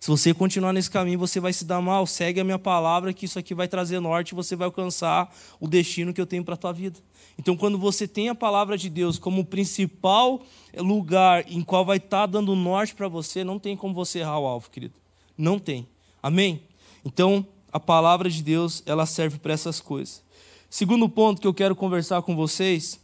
[0.06, 2.06] Se você continuar nesse caminho, você vai se dar mal.
[2.06, 5.68] Segue a minha palavra, que isso aqui vai trazer norte e você vai alcançar o
[5.68, 7.00] destino que eu tenho para a tua vida.
[7.40, 10.44] Então, quando você tem a palavra de Deus como o principal
[10.78, 14.38] lugar em qual vai estar tá dando norte para você, não tem como você errar
[14.38, 14.94] o alvo, querido.
[15.36, 15.88] Não tem.
[16.22, 16.62] Amém?
[17.04, 20.22] Então, a palavra de Deus, ela serve para essas coisas.
[20.70, 23.00] Segundo ponto que eu quero conversar com vocês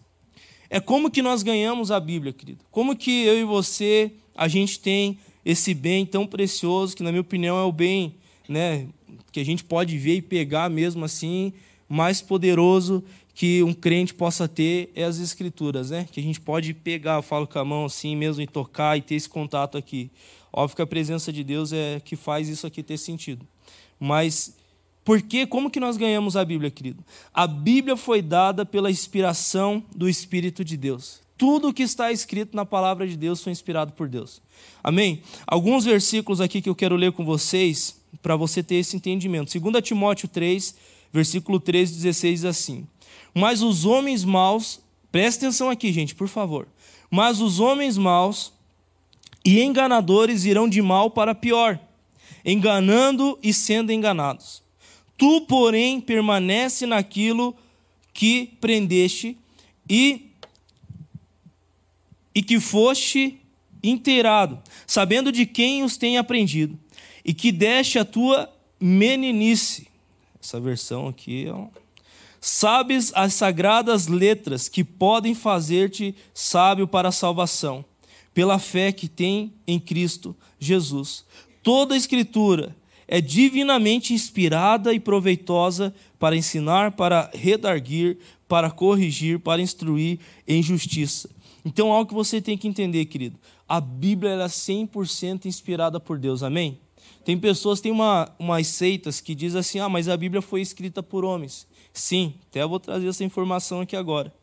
[0.69, 2.63] é como que nós ganhamos a Bíblia, querido.
[2.69, 7.21] Como que eu e você, a gente tem esse bem tão precioso, que na minha
[7.21, 8.15] opinião é o bem,
[8.47, 8.87] né,
[9.31, 11.53] que a gente pode ver e pegar mesmo assim,
[11.87, 16.07] mais poderoso que um crente possa ter é as escrituras, né?
[16.11, 19.01] Que a gente pode pegar, eu falo com a mão assim mesmo e tocar e
[19.01, 20.11] ter esse contato aqui.
[20.51, 23.47] Óbvio que a presença de Deus é que faz isso aqui ter sentido.
[23.99, 24.55] Mas
[25.03, 27.03] por que, como que nós ganhamos a Bíblia, querido?
[27.33, 31.21] A Bíblia foi dada pela inspiração do Espírito de Deus.
[31.41, 34.39] Tudo o que está escrito na palavra de Deus foi inspirado por Deus.
[34.83, 35.23] Amém?
[35.47, 39.59] Alguns versículos aqui que eu quero ler com vocês, para você ter esse entendimento.
[39.59, 40.75] 2 Timóteo 3,
[41.11, 42.87] versículo 13 16 diz assim:
[43.33, 46.67] Mas os homens maus, preste atenção aqui, gente, por favor.
[47.09, 48.53] Mas os homens maus
[49.43, 51.79] e enganadores irão de mal para pior,
[52.45, 54.61] enganando e sendo enganados.
[55.17, 57.55] Tu, porém, permanece naquilo
[58.13, 59.35] que prendeste
[59.89, 60.29] e
[62.33, 63.39] e que foste
[63.83, 66.77] inteirado, sabendo de quem os tem aprendido,
[67.25, 69.87] e que deste a tua meninice.
[70.41, 71.67] Essa versão aqui ó.
[72.39, 77.85] Sabes as sagradas letras que podem fazer-te sábio para a salvação,
[78.33, 81.23] pela fé que tem em Cristo Jesus.
[81.61, 82.75] Toda a Escritura
[83.07, 88.17] é divinamente inspirada e proveitosa para ensinar, para redarguir,
[88.47, 90.17] para corrigir, para instruir
[90.47, 91.29] em justiça.
[91.63, 96.43] Então, algo que você tem que entender, querido: a Bíblia é 100% inspirada por Deus,
[96.43, 96.79] amém?
[97.23, 101.03] Tem pessoas, tem uma, umas seitas que diz assim: ah, mas a Bíblia foi escrita
[101.03, 101.67] por homens.
[101.93, 104.33] Sim, até vou trazer essa informação aqui agora.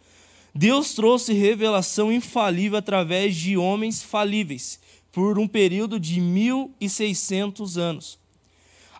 [0.54, 4.80] Deus trouxe revelação infalível através de homens falíveis,
[5.12, 8.18] por um período de 1.600 anos.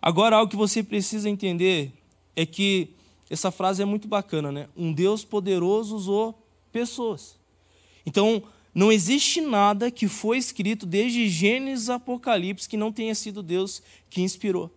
[0.01, 1.91] Agora, algo que você precisa entender
[2.35, 2.89] é que
[3.29, 4.69] essa frase é muito bacana, né?
[4.75, 7.38] Um Deus poderoso usou pessoas.
[8.09, 8.41] Então,
[8.73, 13.83] não existe nada que foi escrito desde Gênesis a Apocalipse que não tenha sido Deus
[14.09, 14.71] que inspirou.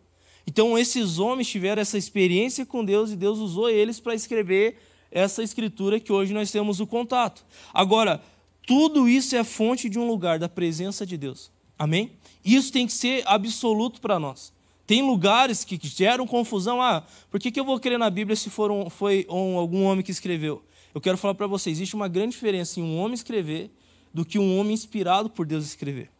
[0.46, 4.76] Então, esses homens tiveram essa experiência com Deus e Deus usou eles para escrever
[5.10, 7.42] essa escritura que hoje nós temos o contato.
[7.72, 8.22] Agora,
[8.66, 11.50] tudo isso é fonte de um lugar, da presença de Deus.
[11.78, 12.12] Amém?
[12.44, 14.52] Isso tem que ser absoluto para nós.
[14.86, 16.82] Tem lugares que geram confusão.
[16.82, 19.84] Ah, por que, que eu vou crer na Bíblia se for um, foi um, algum
[19.84, 20.62] homem que escreveu?
[20.94, 23.70] Eu quero falar para vocês: existe uma grande diferença em um homem escrever
[24.12, 26.10] do que um homem inspirado por Deus escrever.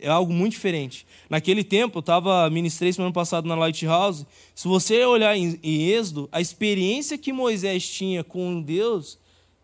[0.00, 1.04] É algo muito diferente.
[1.28, 4.24] Naquele tempo, eu estava ministrei semana passada na Lighthouse.
[4.54, 9.18] Se você olhar em, Êxodo, a experiência que Moisés tinha com Deus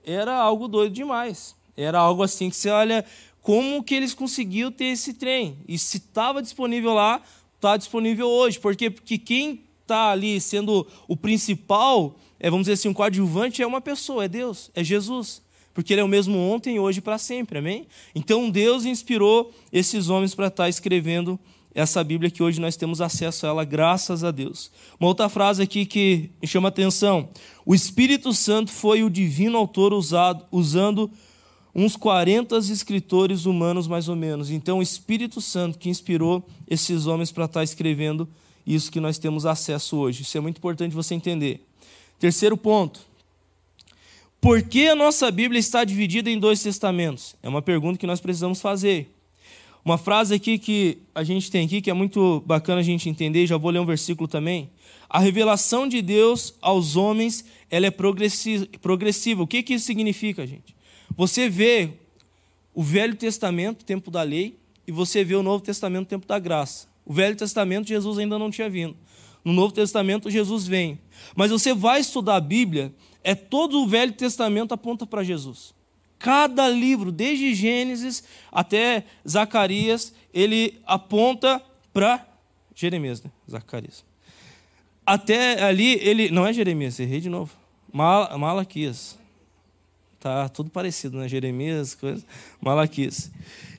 [0.05, 1.55] era algo doido demais.
[1.77, 3.05] Era algo assim que você olha
[3.41, 5.57] como que eles conseguiram ter esse trem.
[5.69, 7.23] E se estava disponível lá,
[7.55, 8.59] está disponível hoje.
[8.59, 8.91] Por quê?
[8.91, 13.81] Porque quem está ali sendo o principal, é, vamos dizer assim, um coadjuvante é uma
[13.81, 15.43] pessoa, é Deus, é Jesus
[15.75, 17.87] porque ele é o mesmo ontem, hoje e para sempre, amém?
[18.15, 21.39] Então Deus inspirou esses homens para estar tá escrevendo
[21.75, 24.71] essa Bíblia que hoje nós temos acesso a ela, graças a Deus.
[25.01, 27.29] Uma outra frase aqui que me chama a atenção:
[27.67, 31.11] o Espírito Santo foi o divino autor usado, usando
[31.75, 34.53] uns 40 escritores humanos, mais ou menos.
[34.53, 38.29] Então, o Espírito Santo que inspirou esses homens para estar tá escrevendo
[38.65, 40.23] isso que nós temos acesso hoje.
[40.23, 41.67] Isso é muito importante você entender.
[42.19, 43.15] Terceiro ponto
[44.45, 47.35] por que a nossa Bíblia está dividida em dois testamentos?
[47.43, 49.11] É uma pergunta que nós precisamos fazer.
[49.83, 53.47] Uma frase aqui que a gente tem aqui que é muito bacana a gente entender,
[53.47, 54.69] já vou ler um versículo também.
[55.09, 59.43] A revelação de Deus aos homens, ela é progressiva.
[59.43, 60.77] O que, que isso significa, gente?
[61.17, 61.93] Você vê
[62.75, 66.87] o Velho Testamento, tempo da lei, e você vê o Novo Testamento, tempo da graça.
[67.07, 68.95] O Velho Testamento, Jesus ainda não tinha vindo.
[69.45, 70.99] No Novo Testamento, Jesus vem.
[71.37, 75.75] Mas você vai estudar a Bíblia, é todo o Velho Testamento aponta para Jesus.
[76.19, 81.61] Cada livro, desde Gênesis até Zacarias, ele aponta
[81.93, 82.27] para
[82.75, 83.31] Jeremias, né?
[83.51, 84.05] Zacarias.
[85.05, 86.31] Até ali, ele.
[86.31, 87.53] Não é Jeremias, errei de novo.
[87.93, 89.19] Mal, Malaquias.
[90.19, 91.29] Tá tudo parecido, né?
[91.29, 92.25] Jeremias, coisa.
[92.61, 93.31] Malaquias.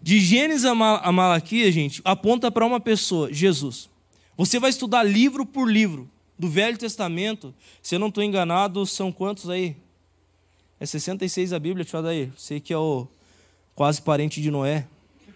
[0.01, 3.89] De Gênesis a, Mal, a Malaquias, gente, aponta para uma pessoa, Jesus.
[4.37, 9.11] Você vai estudar livro por livro do Velho Testamento, se eu não estou enganado, são
[9.11, 9.77] quantos aí?
[10.77, 12.31] É 66 a Bíblia, Tio Adair.
[12.35, 13.07] Sei que é o
[13.73, 14.85] quase parente de Noé.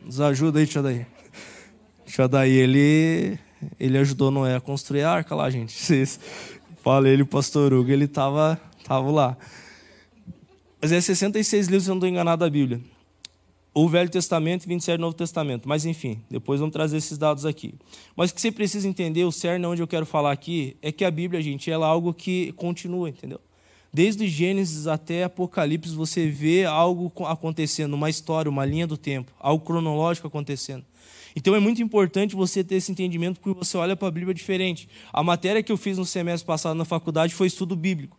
[0.03, 1.07] Nos ajuda aí, Tio Adair.
[2.05, 3.39] Tio Adair, ele,
[3.79, 5.73] ele ajudou Noé a construir a arca lá, gente.
[6.83, 9.37] Falei ele, o pastor Hugo, ele estava tava lá.
[10.81, 12.81] Mas é 66 livros, se eu não estou enganado, da Bíblia
[13.73, 15.67] o Velho Testamento e 27 Novo Testamento.
[15.67, 17.73] Mas enfim, depois vamos trazer esses dados aqui.
[18.15, 21.05] Mas o que você precisa entender, o cerne onde eu quero falar aqui, é que
[21.05, 23.39] a Bíblia, gente, ela é algo que continua, entendeu?
[23.91, 29.65] Desde Gênesis até Apocalipse, você vê algo acontecendo, uma história, uma linha do tempo, algo
[29.65, 30.85] cronológico acontecendo.
[31.35, 34.87] Então é muito importante você ter esse entendimento, porque você olha para a Bíblia diferente.
[35.11, 38.18] A matéria que eu fiz no semestre passado na faculdade foi estudo bíblico.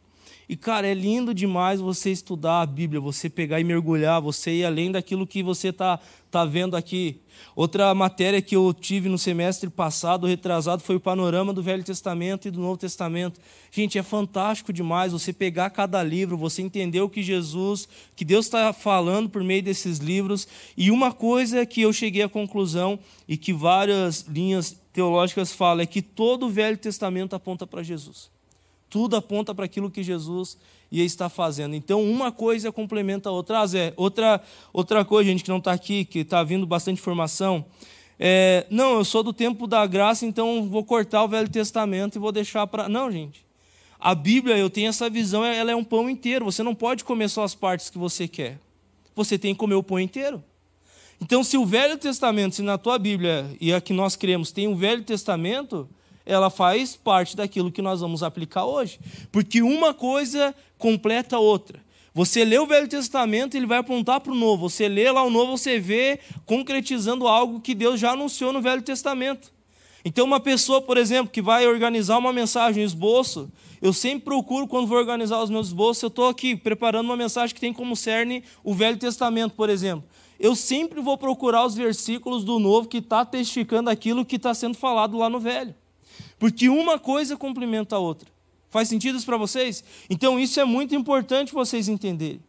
[0.50, 4.64] E, cara, é lindo demais você estudar a Bíblia, você pegar e mergulhar, você ir
[4.64, 7.20] além daquilo que você está tá vendo aqui.
[7.54, 12.48] Outra matéria que eu tive no semestre passado, retrasado, foi o panorama do Velho Testamento
[12.48, 13.40] e do Novo Testamento.
[13.70, 18.46] Gente, é fantástico demais você pegar cada livro, você entender o que Jesus, que Deus
[18.46, 20.48] está falando por meio desses livros.
[20.76, 25.86] E uma coisa que eu cheguei à conclusão e que várias linhas teológicas falam é
[25.86, 28.39] que todo o Velho Testamento aponta para Jesus.
[28.90, 30.58] Tudo aponta para aquilo que Jesus
[30.90, 31.74] ia estar fazendo.
[31.74, 33.60] Então, uma coisa complementa a outra.
[33.60, 37.64] Ah, Zé, outra, outra coisa, gente, que não está aqui, que está vindo bastante informação.
[38.18, 42.18] É, não, eu sou do tempo da graça, então vou cortar o Velho Testamento e
[42.18, 42.88] vou deixar para.
[42.88, 43.46] Não, gente.
[43.98, 46.44] A Bíblia, eu tenho essa visão, ela é um pão inteiro.
[46.46, 48.58] Você não pode comer só as partes que você quer.
[49.14, 50.42] Você tem que comer o pão inteiro.
[51.20, 54.66] Então, se o Velho Testamento, se na tua Bíblia, e a que nós cremos, tem
[54.66, 55.86] o Velho Testamento,
[56.30, 59.00] ela faz parte daquilo que nós vamos aplicar hoje.
[59.32, 61.80] Porque uma coisa completa a outra.
[62.14, 64.68] Você lê o Velho Testamento, ele vai apontar para o Novo.
[64.68, 68.82] Você lê lá o Novo, você vê concretizando algo que Deus já anunciou no Velho
[68.82, 69.52] Testamento.
[70.04, 73.50] Então, uma pessoa, por exemplo, que vai organizar uma mensagem, um esboço,
[73.82, 77.54] eu sempre procuro, quando vou organizar os meus esboços, eu estou aqui preparando uma mensagem
[77.54, 80.08] que tem como cerne o Velho Testamento, por exemplo.
[80.38, 84.74] Eu sempre vou procurar os versículos do Novo que está testificando aquilo que está sendo
[84.74, 85.74] falado lá no Velho.
[86.40, 88.26] Porque uma coisa complementa a outra.
[88.70, 89.84] Faz sentido isso para vocês?
[90.08, 92.40] Então isso é muito importante vocês entenderem.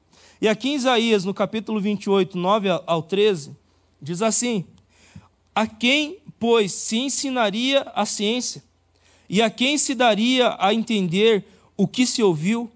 [0.42, 3.54] E aqui em Isaías, no capítulo 28, 9 ao 13,
[4.02, 4.66] diz assim:
[5.54, 8.64] A quem, pois, se ensinaria a ciência?
[9.30, 12.72] E a quem se daria a entender o que se ouviu?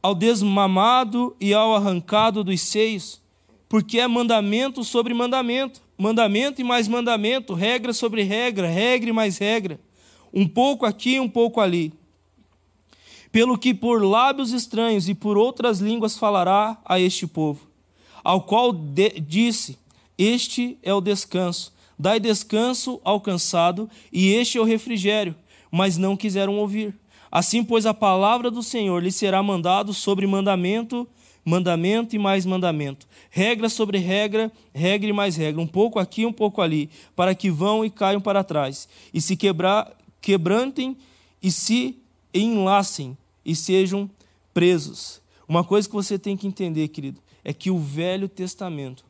[0.00, 3.20] Ao desmamado e ao arrancado dos seios?
[3.68, 9.38] Porque é mandamento sobre mandamento, mandamento e mais mandamento, regra sobre regra, regra e mais
[9.38, 9.80] regra,
[10.36, 11.94] um pouco aqui, um pouco ali.
[13.32, 17.66] Pelo que por lábios estranhos e por outras línguas falará a este povo,
[18.22, 18.70] ao qual
[19.26, 19.78] disse:
[20.18, 25.34] Este é o descanso, dai descanso ao cansado, e este é o refrigério,
[25.70, 26.94] mas não quiseram ouvir.
[27.32, 31.08] Assim, pois, a palavra do Senhor lhe será mandado sobre mandamento,
[31.46, 36.32] mandamento e mais mandamento, regra sobre regra, regra e mais regra, um pouco aqui, um
[36.32, 39.95] pouco ali, para que vão e caiam para trás, e se quebrar,
[40.26, 40.96] quebrantem
[41.40, 41.96] e se
[42.34, 44.10] enlacem e sejam
[44.52, 45.22] presos.
[45.48, 49.04] Uma coisa que você tem que entender, querido, é que o Velho Testamento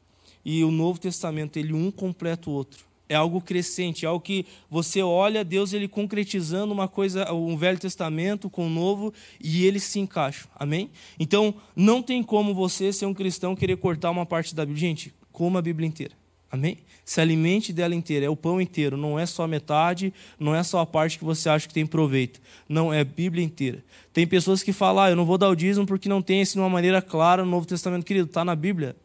[0.44, 2.84] e o Novo Testamento, ele um completa o outro.
[3.08, 7.78] É algo crescente, é algo que você olha Deus ele concretizando uma coisa, um Velho
[7.78, 10.50] Testamento com o Novo e eles se encaixam.
[10.54, 10.90] Amém?
[11.18, 14.88] Então, não tem como você ser um cristão querer cortar uma parte da Bíblia.
[14.88, 16.25] Gente, coma a Bíblia inteira.
[16.50, 16.78] Amém?
[17.04, 20.80] Se alimente dela inteira, é o pão inteiro, não é só metade, não é só
[20.80, 22.40] a parte que você acha que tem proveito.
[22.68, 23.82] Não, é a Bíblia inteira.
[24.12, 26.54] Tem pessoas que falam, ah, eu não vou dar o dízimo porque não tem assim
[26.54, 28.04] de uma maneira clara no Novo Testamento.
[28.04, 28.96] Querido, está na Bíblia.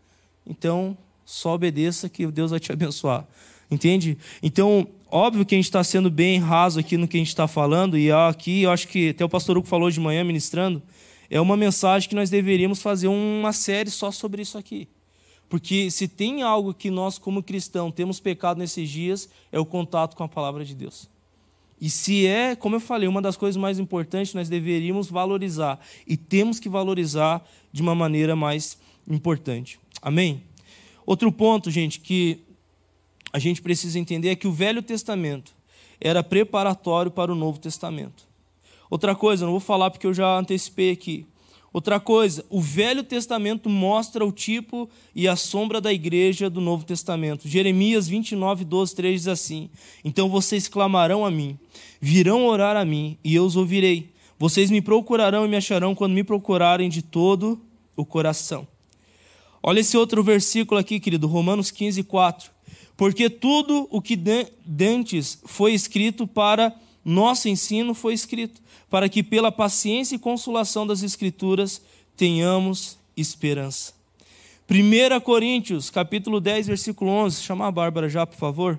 [0.47, 3.27] Então, só obedeça que Deus vai te abençoar.
[3.69, 4.17] Entende?
[4.41, 7.47] Então, óbvio que a gente está sendo bem raso aqui no que a gente está
[7.47, 10.81] falando, e aqui eu acho que até o pastor Hugo falou de manhã ministrando,
[11.29, 14.87] é uma mensagem que nós deveríamos fazer uma série só sobre isso aqui.
[15.51, 20.15] Porque se tem algo que nós, como cristãos, temos pecado nesses dias, é o contato
[20.15, 21.09] com a palavra de Deus.
[21.79, 25.77] E se é, como eu falei, uma das coisas mais importantes, nós deveríamos valorizar.
[26.07, 29.77] E temos que valorizar de uma maneira mais importante.
[30.01, 30.41] Amém?
[31.05, 32.39] Outro ponto, gente, que
[33.33, 35.53] a gente precisa entender é que o Velho Testamento
[35.99, 38.25] era preparatório para o Novo Testamento.
[38.89, 41.27] Outra coisa, não vou falar porque eu já antecipei aqui.
[41.73, 46.83] Outra coisa, o Velho Testamento mostra o tipo e a sombra da igreja do Novo
[46.83, 47.47] Testamento.
[47.47, 49.69] Jeremias 29, 12, 3 diz assim:
[50.03, 51.57] Então vocês clamarão a mim,
[52.01, 54.11] virão orar a mim, e eu os ouvirei.
[54.37, 57.61] Vocês me procurarão e me acharão quando me procurarem de todo
[57.95, 58.67] o coração.
[59.63, 62.51] Olha esse outro versículo aqui, querido, Romanos 15, 4.
[62.97, 64.17] Porque tudo o que
[64.65, 71.01] dantes foi escrito para nosso ensino foi escrito, para que pela paciência e consolação das
[71.01, 71.81] Escrituras
[72.17, 73.93] tenhamos esperança.
[74.69, 78.77] 1 Coríntios, capítulo 10, versículo 11, chama a Bárbara já, por favor.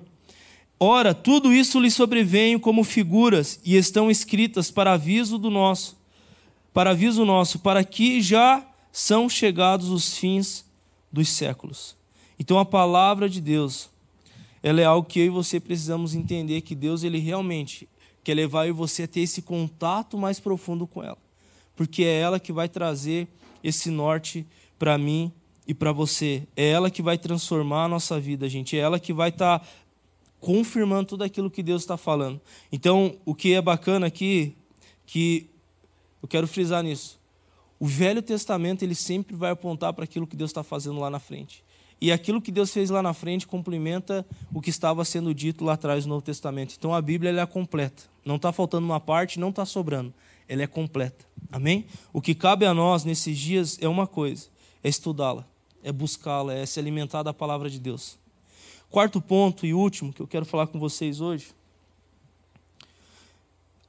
[0.79, 5.97] Ora, tudo isso lhe sobrevém como figuras e estão escritas para aviso do nosso,
[6.71, 10.63] para aviso nosso, para que já são chegados os fins
[11.11, 11.95] dos séculos.
[12.37, 13.89] Então a palavra de Deus,
[14.61, 17.87] ela é algo que eu e você precisamos entender que Deus ele realmente
[18.23, 21.17] quer levar eu e você a ter esse contato mais profundo com ela.
[21.75, 23.27] Porque é ela que vai trazer
[23.63, 24.45] esse norte
[24.77, 25.31] para mim
[25.67, 26.43] e para você.
[26.55, 28.77] É ela que vai transformar a nossa vida, gente.
[28.77, 29.65] É ela que vai estar tá
[30.39, 32.39] confirmando tudo aquilo que Deus está falando.
[32.71, 34.55] Então, o que é bacana aqui,
[35.05, 35.49] que
[36.21, 37.19] eu quero frisar nisso.
[37.79, 41.19] O Velho Testamento ele sempre vai apontar para aquilo que Deus está fazendo lá na
[41.19, 41.63] frente.
[42.03, 45.71] E aquilo que Deus fez lá na frente complementa o que estava sendo dito lá
[45.71, 46.75] atrás no Novo Testamento.
[46.77, 48.03] Então a Bíblia ela é completa.
[48.25, 50.13] Não está faltando uma parte, não está sobrando.
[50.45, 51.25] Ela é completa.
[51.49, 51.85] Amém?
[52.11, 54.49] O que cabe a nós nesses dias é uma coisa:
[54.83, 55.47] é estudá-la,
[55.81, 58.19] é buscá-la, é se alimentar da palavra de Deus.
[58.89, 61.55] Quarto ponto e último que eu quero falar com vocês hoje.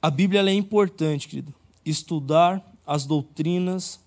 [0.00, 1.52] A Bíblia é importante, querido.
[1.84, 3.98] Estudar as doutrinas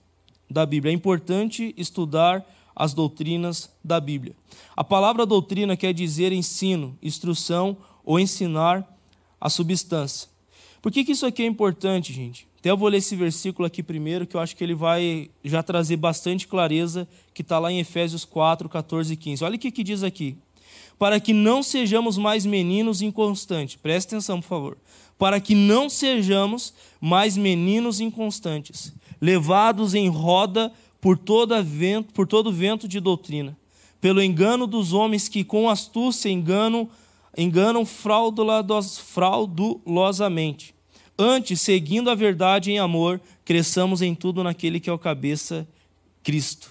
[0.49, 0.93] da Bíblia.
[0.93, 2.45] É importante estudar
[2.77, 4.35] as doutrinas da Bíblia.
[4.75, 7.75] A palavra doutrina quer dizer ensino, instrução
[8.05, 8.87] ou ensinar
[9.41, 10.29] a substância.
[10.79, 12.47] Por que, que isso aqui é importante, gente?
[12.59, 15.63] Até eu vou ler esse versículo aqui primeiro, que eu acho que ele vai já
[15.63, 19.43] trazer bastante clareza, que está lá em Efésios 4, 14 e 15.
[19.43, 20.37] Olha o que, que diz aqui.
[20.99, 23.75] Para que não sejamos mais meninos inconstantes.
[23.75, 24.77] Preste atenção, por favor.
[25.17, 30.71] Para que não sejamos mais meninos inconstantes, levados em roda
[31.07, 33.57] por, toda vento, por todo vento de doutrina,
[34.01, 36.89] pelo engano dos homens que com astúcia enganam,
[37.37, 40.75] enganam fraudulosamente.
[41.17, 45.65] Antes, seguindo a verdade em amor, cresçamos em tudo naquele que é o cabeça,
[46.21, 46.69] Cristo.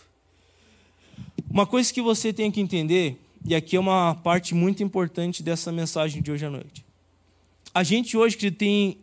[1.51, 5.72] Uma coisa que você tem que entender, e aqui é uma parte muito importante dessa
[5.72, 6.84] mensagem de hoje à noite.
[7.72, 8.99] A gente hoje que tem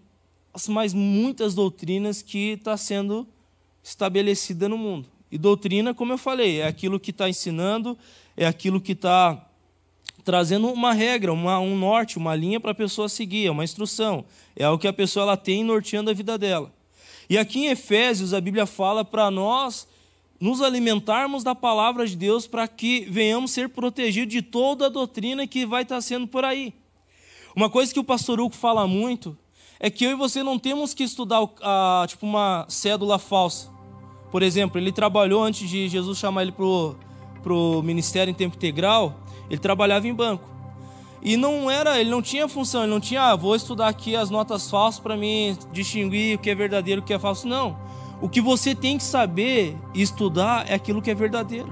[0.69, 3.27] mais muitas doutrinas que está sendo
[3.84, 5.11] estabelecida no mundo.
[5.34, 7.97] E doutrina, como eu falei, é aquilo que está ensinando,
[8.38, 9.43] é aquilo que está
[10.23, 14.25] trazendo uma regra, uma, um norte, uma linha para a pessoa seguir, é uma instrução.
[14.55, 16.71] É algo que a pessoa ela tem norteando a vida dela.
[17.27, 19.88] E aqui em Efésios, a Bíblia fala para nós
[20.39, 25.47] nos alimentarmos da palavra de Deus para que venhamos ser protegidos de toda a doutrina
[25.47, 26.75] que vai estar tá sendo por aí.
[27.55, 29.36] Uma coisa que o pastor Hugo fala muito
[29.79, 33.72] é que eu e você não temos que estudar a, tipo uma cédula falsa.
[34.34, 39.13] Por exemplo, ele trabalhou antes de Jesus chamar ele para o ministério em tempo integral,
[39.47, 40.43] ele trabalhava em banco.
[41.21, 44.31] E não era, ele não tinha função, ele não tinha, ah, vou estudar aqui as
[44.31, 47.47] notas falsas para me distinguir o que é verdadeiro e o que é falso.
[47.47, 47.77] Não.
[48.19, 51.71] O que você tem que saber e estudar é aquilo que é verdadeiro.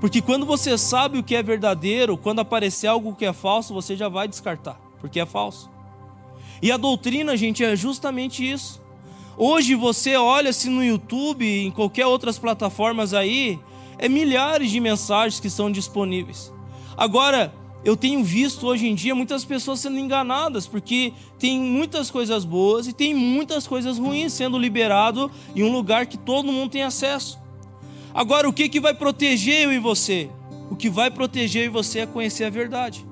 [0.00, 3.96] Porque quando você sabe o que é verdadeiro, quando aparecer algo que é falso, você
[3.96, 5.68] já vai descartar, porque é falso.
[6.62, 8.85] E a doutrina, gente, é justamente isso.
[9.38, 13.58] Hoje você olha-se no YouTube, em qualquer outras plataformas aí,
[13.98, 16.50] é milhares de mensagens que são disponíveis.
[16.96, 17.52] Agora,
[17.84, 22.86] eu tenho visto hoje em dia muitas pessoas sendo enganadas, porque tem muitas coisas boas
[22.86, 27.38] e tem muitas coisas ruins sendo liberado em um lugar que todo mundo tem acesso.
[28.14, 30.30] Agora, o que, que vai proteger eu e você?
[30.70, 33.06] O que vai proteger eu e você é conhecer a verdade.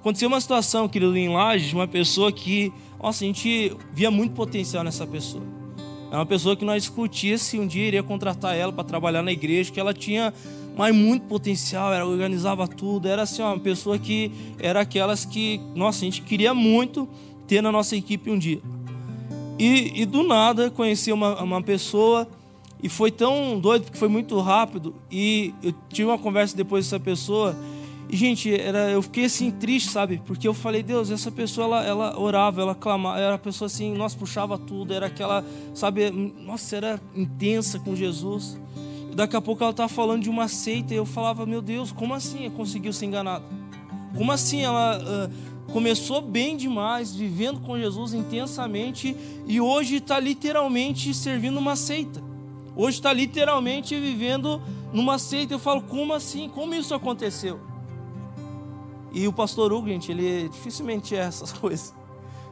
[0.00, 2.70] Aconteceu uma situação, querido, em Lages, uma pessoa que
[3.02, 5.42] nossa, a gente via muito potencial nessa pessoa.
[6.10, 9.32] É uma pessoa que nós discutia se um dia iria contratar ela para trabalhar na
[9.32, 10.32] igreja, que ela tinha
[10.76, 16.00] mas muito potencial, ela organizava tudo, era assim, uma pessoa que era aquelas que, nossa,
[16.00, 17.08] a gente queria muito
[17.46, 18.60] ter na nossa equipe um dia.
[19.58, 22.28] E, e do nada conheci uma, uma pessoa
[22.82, 26.98] e foi tão doido, porque foi muito rápido, e eu tive uma conversa depois dessa
[26.98, 27.56] pessoa,
[28.14, 30.22] e, gente, era, eu fiquei assim triste, sabe?
[30.24, 33.92] Porque eu falei, Deus, essa pessoa, ela, ela orava, ela clamava, era a pessoa assim,
[33.92, 35.44] nós puxava tudo, era aquela,
[35.74, 38.56] sabe, nossa, era intensa com Jesus.
[39.10, 41.90] E daqui a pouco ela estava falando de uma seita, e eu falava, meu Deus,
[41.90, 43.44] como assim conseguiu ser enganada?
[44.16, 51.12] Como assim ela uh, começou bem demais, vivendo com Jesus intensamente, e hoje está literalmente
[51.12, 52.22] servindo uma seita?
[52.76, 54.62] Hoje está literalmente vivendo
[54.92, 55.52] numa seita.
[55.52, 56.48] Eu falo, como assim?
[56.48, 57.73] Como isso aconteceu?
[59.14, 61.94] E o pastor Hugo, gente, ele dificilmente é essas coisas.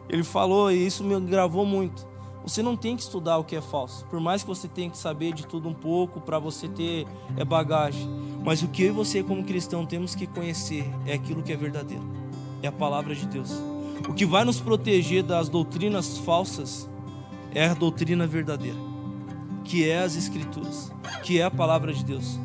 [0.09, 2.07] Ele falou, e isso me gravou muito.
[2.45, 4.05] Você não tem que estudar o que é falso.
[4.07, 7.07] Por mais que você tenha que saber de tudo um pouco para você ter
[7.37, 8.09] é bagagem.
[8.45, 11.57] Mas o que eu e você, como cristão, temos que conhecer é aquilo que é
[11.57, 12.03] verdadeiro.
[12.63, 13.53] É a palavra de Deus.
[14.09, 16.89] O que vai nos proteger das doutrinas falsas
[17.55, 18.79] é a doutrina verdadeira,
[19.65, 20.93] que é as Escrituras,
[21.23, 22.39] que é a palavra de Deus.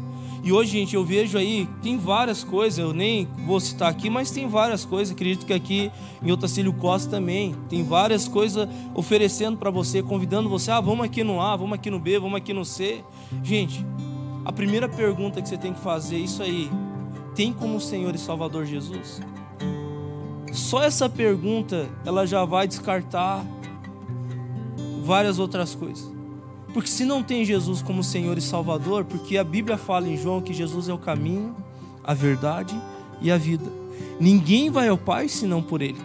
[0.43, 4.31] E hoje, gente, eu vejo aí, tem várias coisas, eu nem vou citar aqui, mas
[4.31, 5.13] tem várias coisas.
[5.13, 10.71] Acredito que aqui em Otacílio Costa também tem várias coisas oferecendo para você, convidando você,
[10.71, 13.03] ah, vamos aqui no A, vamos aqui no B, vamos aqui no C.
[13.43, 13.85] Gente,
[14.45, 16.69] a primeira pergunta que você tem que fazer é isso aí:
[17.35, 19.19] tem como Senhor e Salvador Jesus?
[20.53, 23.45] Só essa pergunta, ela já vai descartar
[25.03, 26.16] várias outras coisas.
[26.73, 30.41] Porque se não tem Jesus como Senhor e Salvador, porque a Bíblia fala em João
[30.41, 31.55] que Jesus é o caminho,
[32.03, 32.79] a verdade
[33.21, 33.71] e a vida.
[34.19, 35.99] Ninguém vai ao Pai senão por Ele.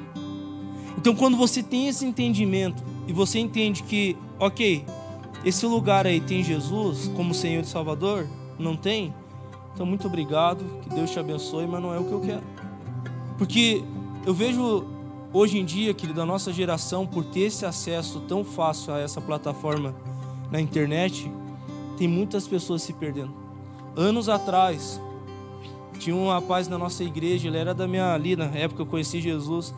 [0.96, 4.84] Então, quando você tem esse entendimento e você entende que, ok,
[5.44, 8.28] Esse lugar aí tem Jesus como Senhor e Salvador?
[8.58, 9.12] Não tem?
[9.74, 12.42] Então, muito obrigado, que Deus te abençoe, mas não é o que eu quero.
[13.36, 13.82] Porque
[14.24, 14.84] eu vejo
[15.32, 19.20] hoje em dia, querido, a nossa geração, por ter esse acesso tão fácil a essa
[19.20, 19.94] plataforma
[20.52, 21.32] na internet,
[21.96, 23.34] tem muitas pessoas se perdendo.
[23.96, 25.00] Anos atrás,
[25.98, 29.18] tinha um rapaz na nossa igreja, ele era da minha ali, na época eu conheci
[29.18, 29.74] Jesus.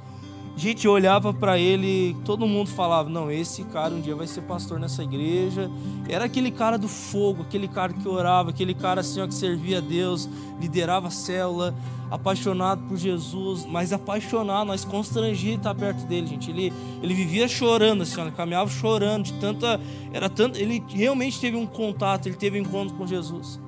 [0.57, 4.43] A gente olhava para ele, todo mundo falava: Não, esse cara um dia vai ser
[4.43, 5.69] pastor nessa igreja.
[6.09, 9.79] Era aquele cara do fogo, aquele cara que orava, aquele cara assim, ó, que servia
[9.79, 10.29] a Deus,
[10.61, 11.75] liderava a célula,
[12.09, 16.51] apaixonado por Jesus, mas apaixonado, nós constrangia estar perto dele, gente.
[16.51, 19.81] Ele, ele vivia chorando, assim, ó, ele caminhava chorando, de tanta.
[20.13, 20.57] Era tanto.
[20.57, 23.61] Ele realmente teve um contato, ele teve um encontro com Jesus.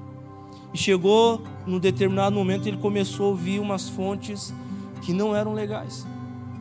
[0.72, 4.54] E chegou num determinado momento, ele começou a ouvir umas fontes
[5.02, 6.06] que não eram legais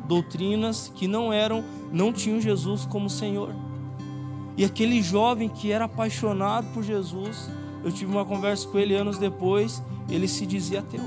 [0.07, 3.53] doutrinas que não eram, não tinham Jesus como Senhor.
[4.57, 7.49] E aquele jovem que era apaixonado por Jesus,
[7.83, 11.03] eu tive uma conversa com ele anos depois, ele se dizia ateu.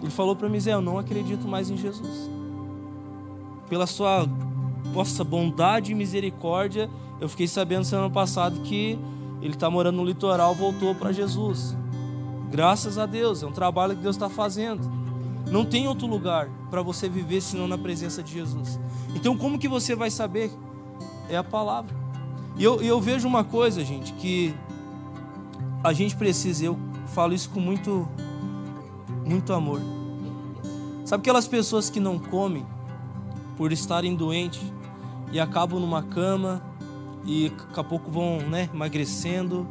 [0.00, 2.28] Ele falou para mim, Zé, eu não acredito mais em Jesus.
[3.68, 4.26] Pela sua
[4.92, 6.90] vossa bondade e misericórdia,
[7.20, 8.98] eu fiquei sabendo semana passada que
[9.40, 11.76] ele está morando no litoral, voltou para Jesus.
[12.50, 15.01] Graças a Deus, é um trabalho que Deus está fazendo.
[15.52, 18.80] Não tem outro lugar para você viver senão na presença de Jesus.
[19.14, 20.50] Então, como que você vai saber?
[21.28, 21.94] É a palavra.
[22.56, 24.54] E eu, eu vejo uma coisa, gente, que
[25.84, 26.78] a gente precisa, eu
[27.08, 28.08] falo isso com muito,
[29.26, 29.82] muito amor.
[31.04, 32.64] Sabe aquelas pessoas que não comem
[33.54, 34.62] por estarem doentes
[35.32, 36.62] e acabam numa cama
[37.26, 39.66] e daqui a pouco vão né, emagrecendo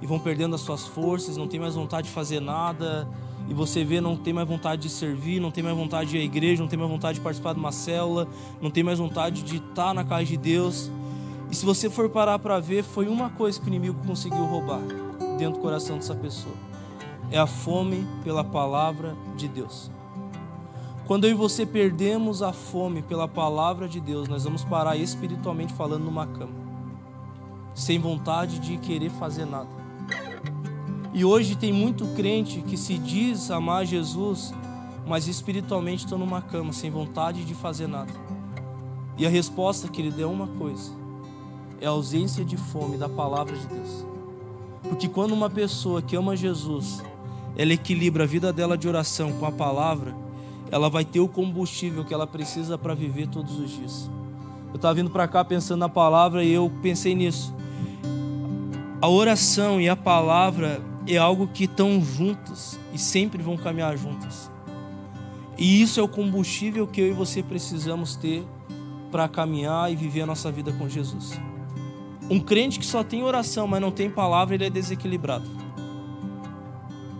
[0.00, 3.08] e vão perdendo as suas forças, não tem mais vontade de fazer nada,
[3.48, 6.20] e você vê, não tem mais vontade de servir, não tem mais vontade de ir
[6.20, 8.28] à igreja, não tem mais vontade de participar de uma célula,
[8.60, 10.90] não tem mais vontade de estar na casa de Deus.
[11.50, 14.80] E se você for parar para ver, foi uma coisa que o inimigo conseguiu roubar
[15.38, 16.54] dentro do coração dessa pessoa:
[17.30, 19.90] é a fome pela palavra de Deus.
[21.06, 25.72] Quando eu e você perdemos a fome pela palavra de Deus, nós vamos parar espiritualmente
[25.74, 26.54] falando numa cama,
[27.74, 29.81] sem vontade de querer fazer nada.
[31.14, 34.54] E hoje tem muito crente que se diz amar Jesus,
[35.06, 38.12] mas espiritualmente estão numa cama, sem vontade de fazer nada.
[39.18, 40.90] E a resposta, querido, é uma coisa:
[41.80, 44.06] é a ausência de fome da palavra de Deus.
[44.82, 47.02] Porque quando uma pessoa que ama Jesus,
[47.56, 50.16] ela equilibra a vida dela de oração com a palavra,
[50.70, 54.10] ela vai ter o combustível que ela precisa para viver todos os dias.
[54.70, 57.54] Eu estava vindo para cá pensando na palavra e eu pensei nisso.
[59.00, 64.50] A oração e a palavra é algo que estão juntas e sempre vão caminhar juntas.
[65.58, 68.44] E isso é o combustível que eu e você precisamos ter
[69.10, 71.38] para caminhar e viver a nossa vida com Jesus.
[72.30, 75.48] Um crente que só tem oração, mas não tem palavra, ele é desequilibrado.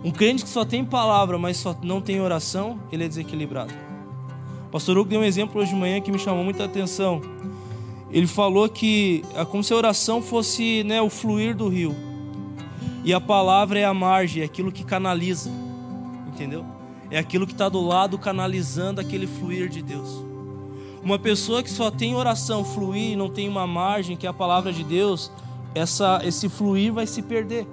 [0.03, 3.73] Um crente que só tem palavra, mas só não tem oração, ele é desequilibrado.
[4.67, 7.21] O pastor Hugo deu um exemplo hoje de manhã que me chamou muita atenção.
[8.11, 11.95] Ele falou que é como se a oração fosse né, o fluir do rio.
[13.03, 15.49] E a palavra é a margem, é aquilo que canaliza,
[16.27, 16.65] entendeu?
[17.11, 20.23] É aquilo que está do lado canalizando aquele fluir de Deus.
[21.03, 24.33] Uma pessoa que só tem oração fluir e não tem uma margem, que é a
[24.33, 25.29] palavra de Deus,
[25.75, 27.67] essa, esse fluir vai se perder.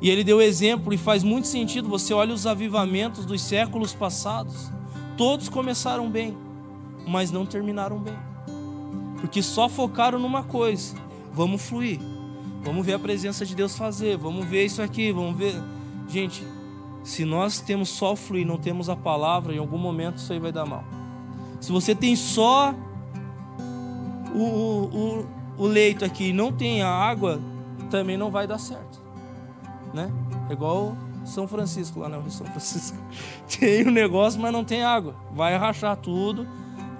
[0.00, 1.88] E ele deu exemplo e faz muito sentido.
[1.90, 4.70] Você olha os avivamentos dos séculos passados,
[5.16, 6.36] todos começaram bem,
[7.06, 8.16] mas não terminaram bem,
[9.20, 10.94] porque só focaram numa coisa:
[11.34, 12.13] vamos fluir.
[12.64, 15.54] Vamos ver a presença de Deus fazer, vamos ver isso aqui, vamos ver.
[16.08, 16.46] Gente,
[17.04, 20.38] se nós temos só o fluir, não temos a palavra, em algum momento isso aí
[20.38, 20.82] vai dar mal.
[21.60, 22.74] Se você tem só
[24.34, 25.26] o, o,
[25.58, 27.40] o leito aqui e não tem a água,
[27.90, 29.00] também não vai dar certo.
[29.92, 30.10] Né?
[30.48, 32.20] É igual São Francisco lá, né?
[32.28, 32.96] São Francisco.
[33.60, 35.14] Tem o um negócio, mas não tem água.
[35.32, 36.48] Vai rachar tudo,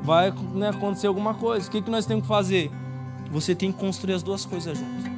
[0.00, 1.66] vai né, acontecer alguma coisa.
[1.66, 2.70] O que, que nós temos que fazer?
[3.32, 5.13] Você tem que construir as duas coisas juntas.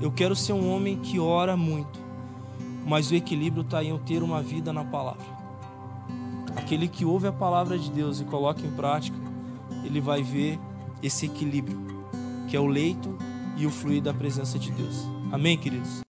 [0.00, 2.00] Eu quero ser um homem que ora muito,
[2.86, 5.26] mas o equilíbrio está em eu ter uma vida na palavra.
[6.56, 9.16] Aquele que ouve a palavra de Deus e coloca em prática,
[9.84, 10.58] ele vai ver
[11.02, 11.78] esse equilíbrio,
[12.48, 13.16] que é o leito
[13.58, 15.06] e o fluir da presença de Deus.
[15.30, 16.00] Amém, queridos?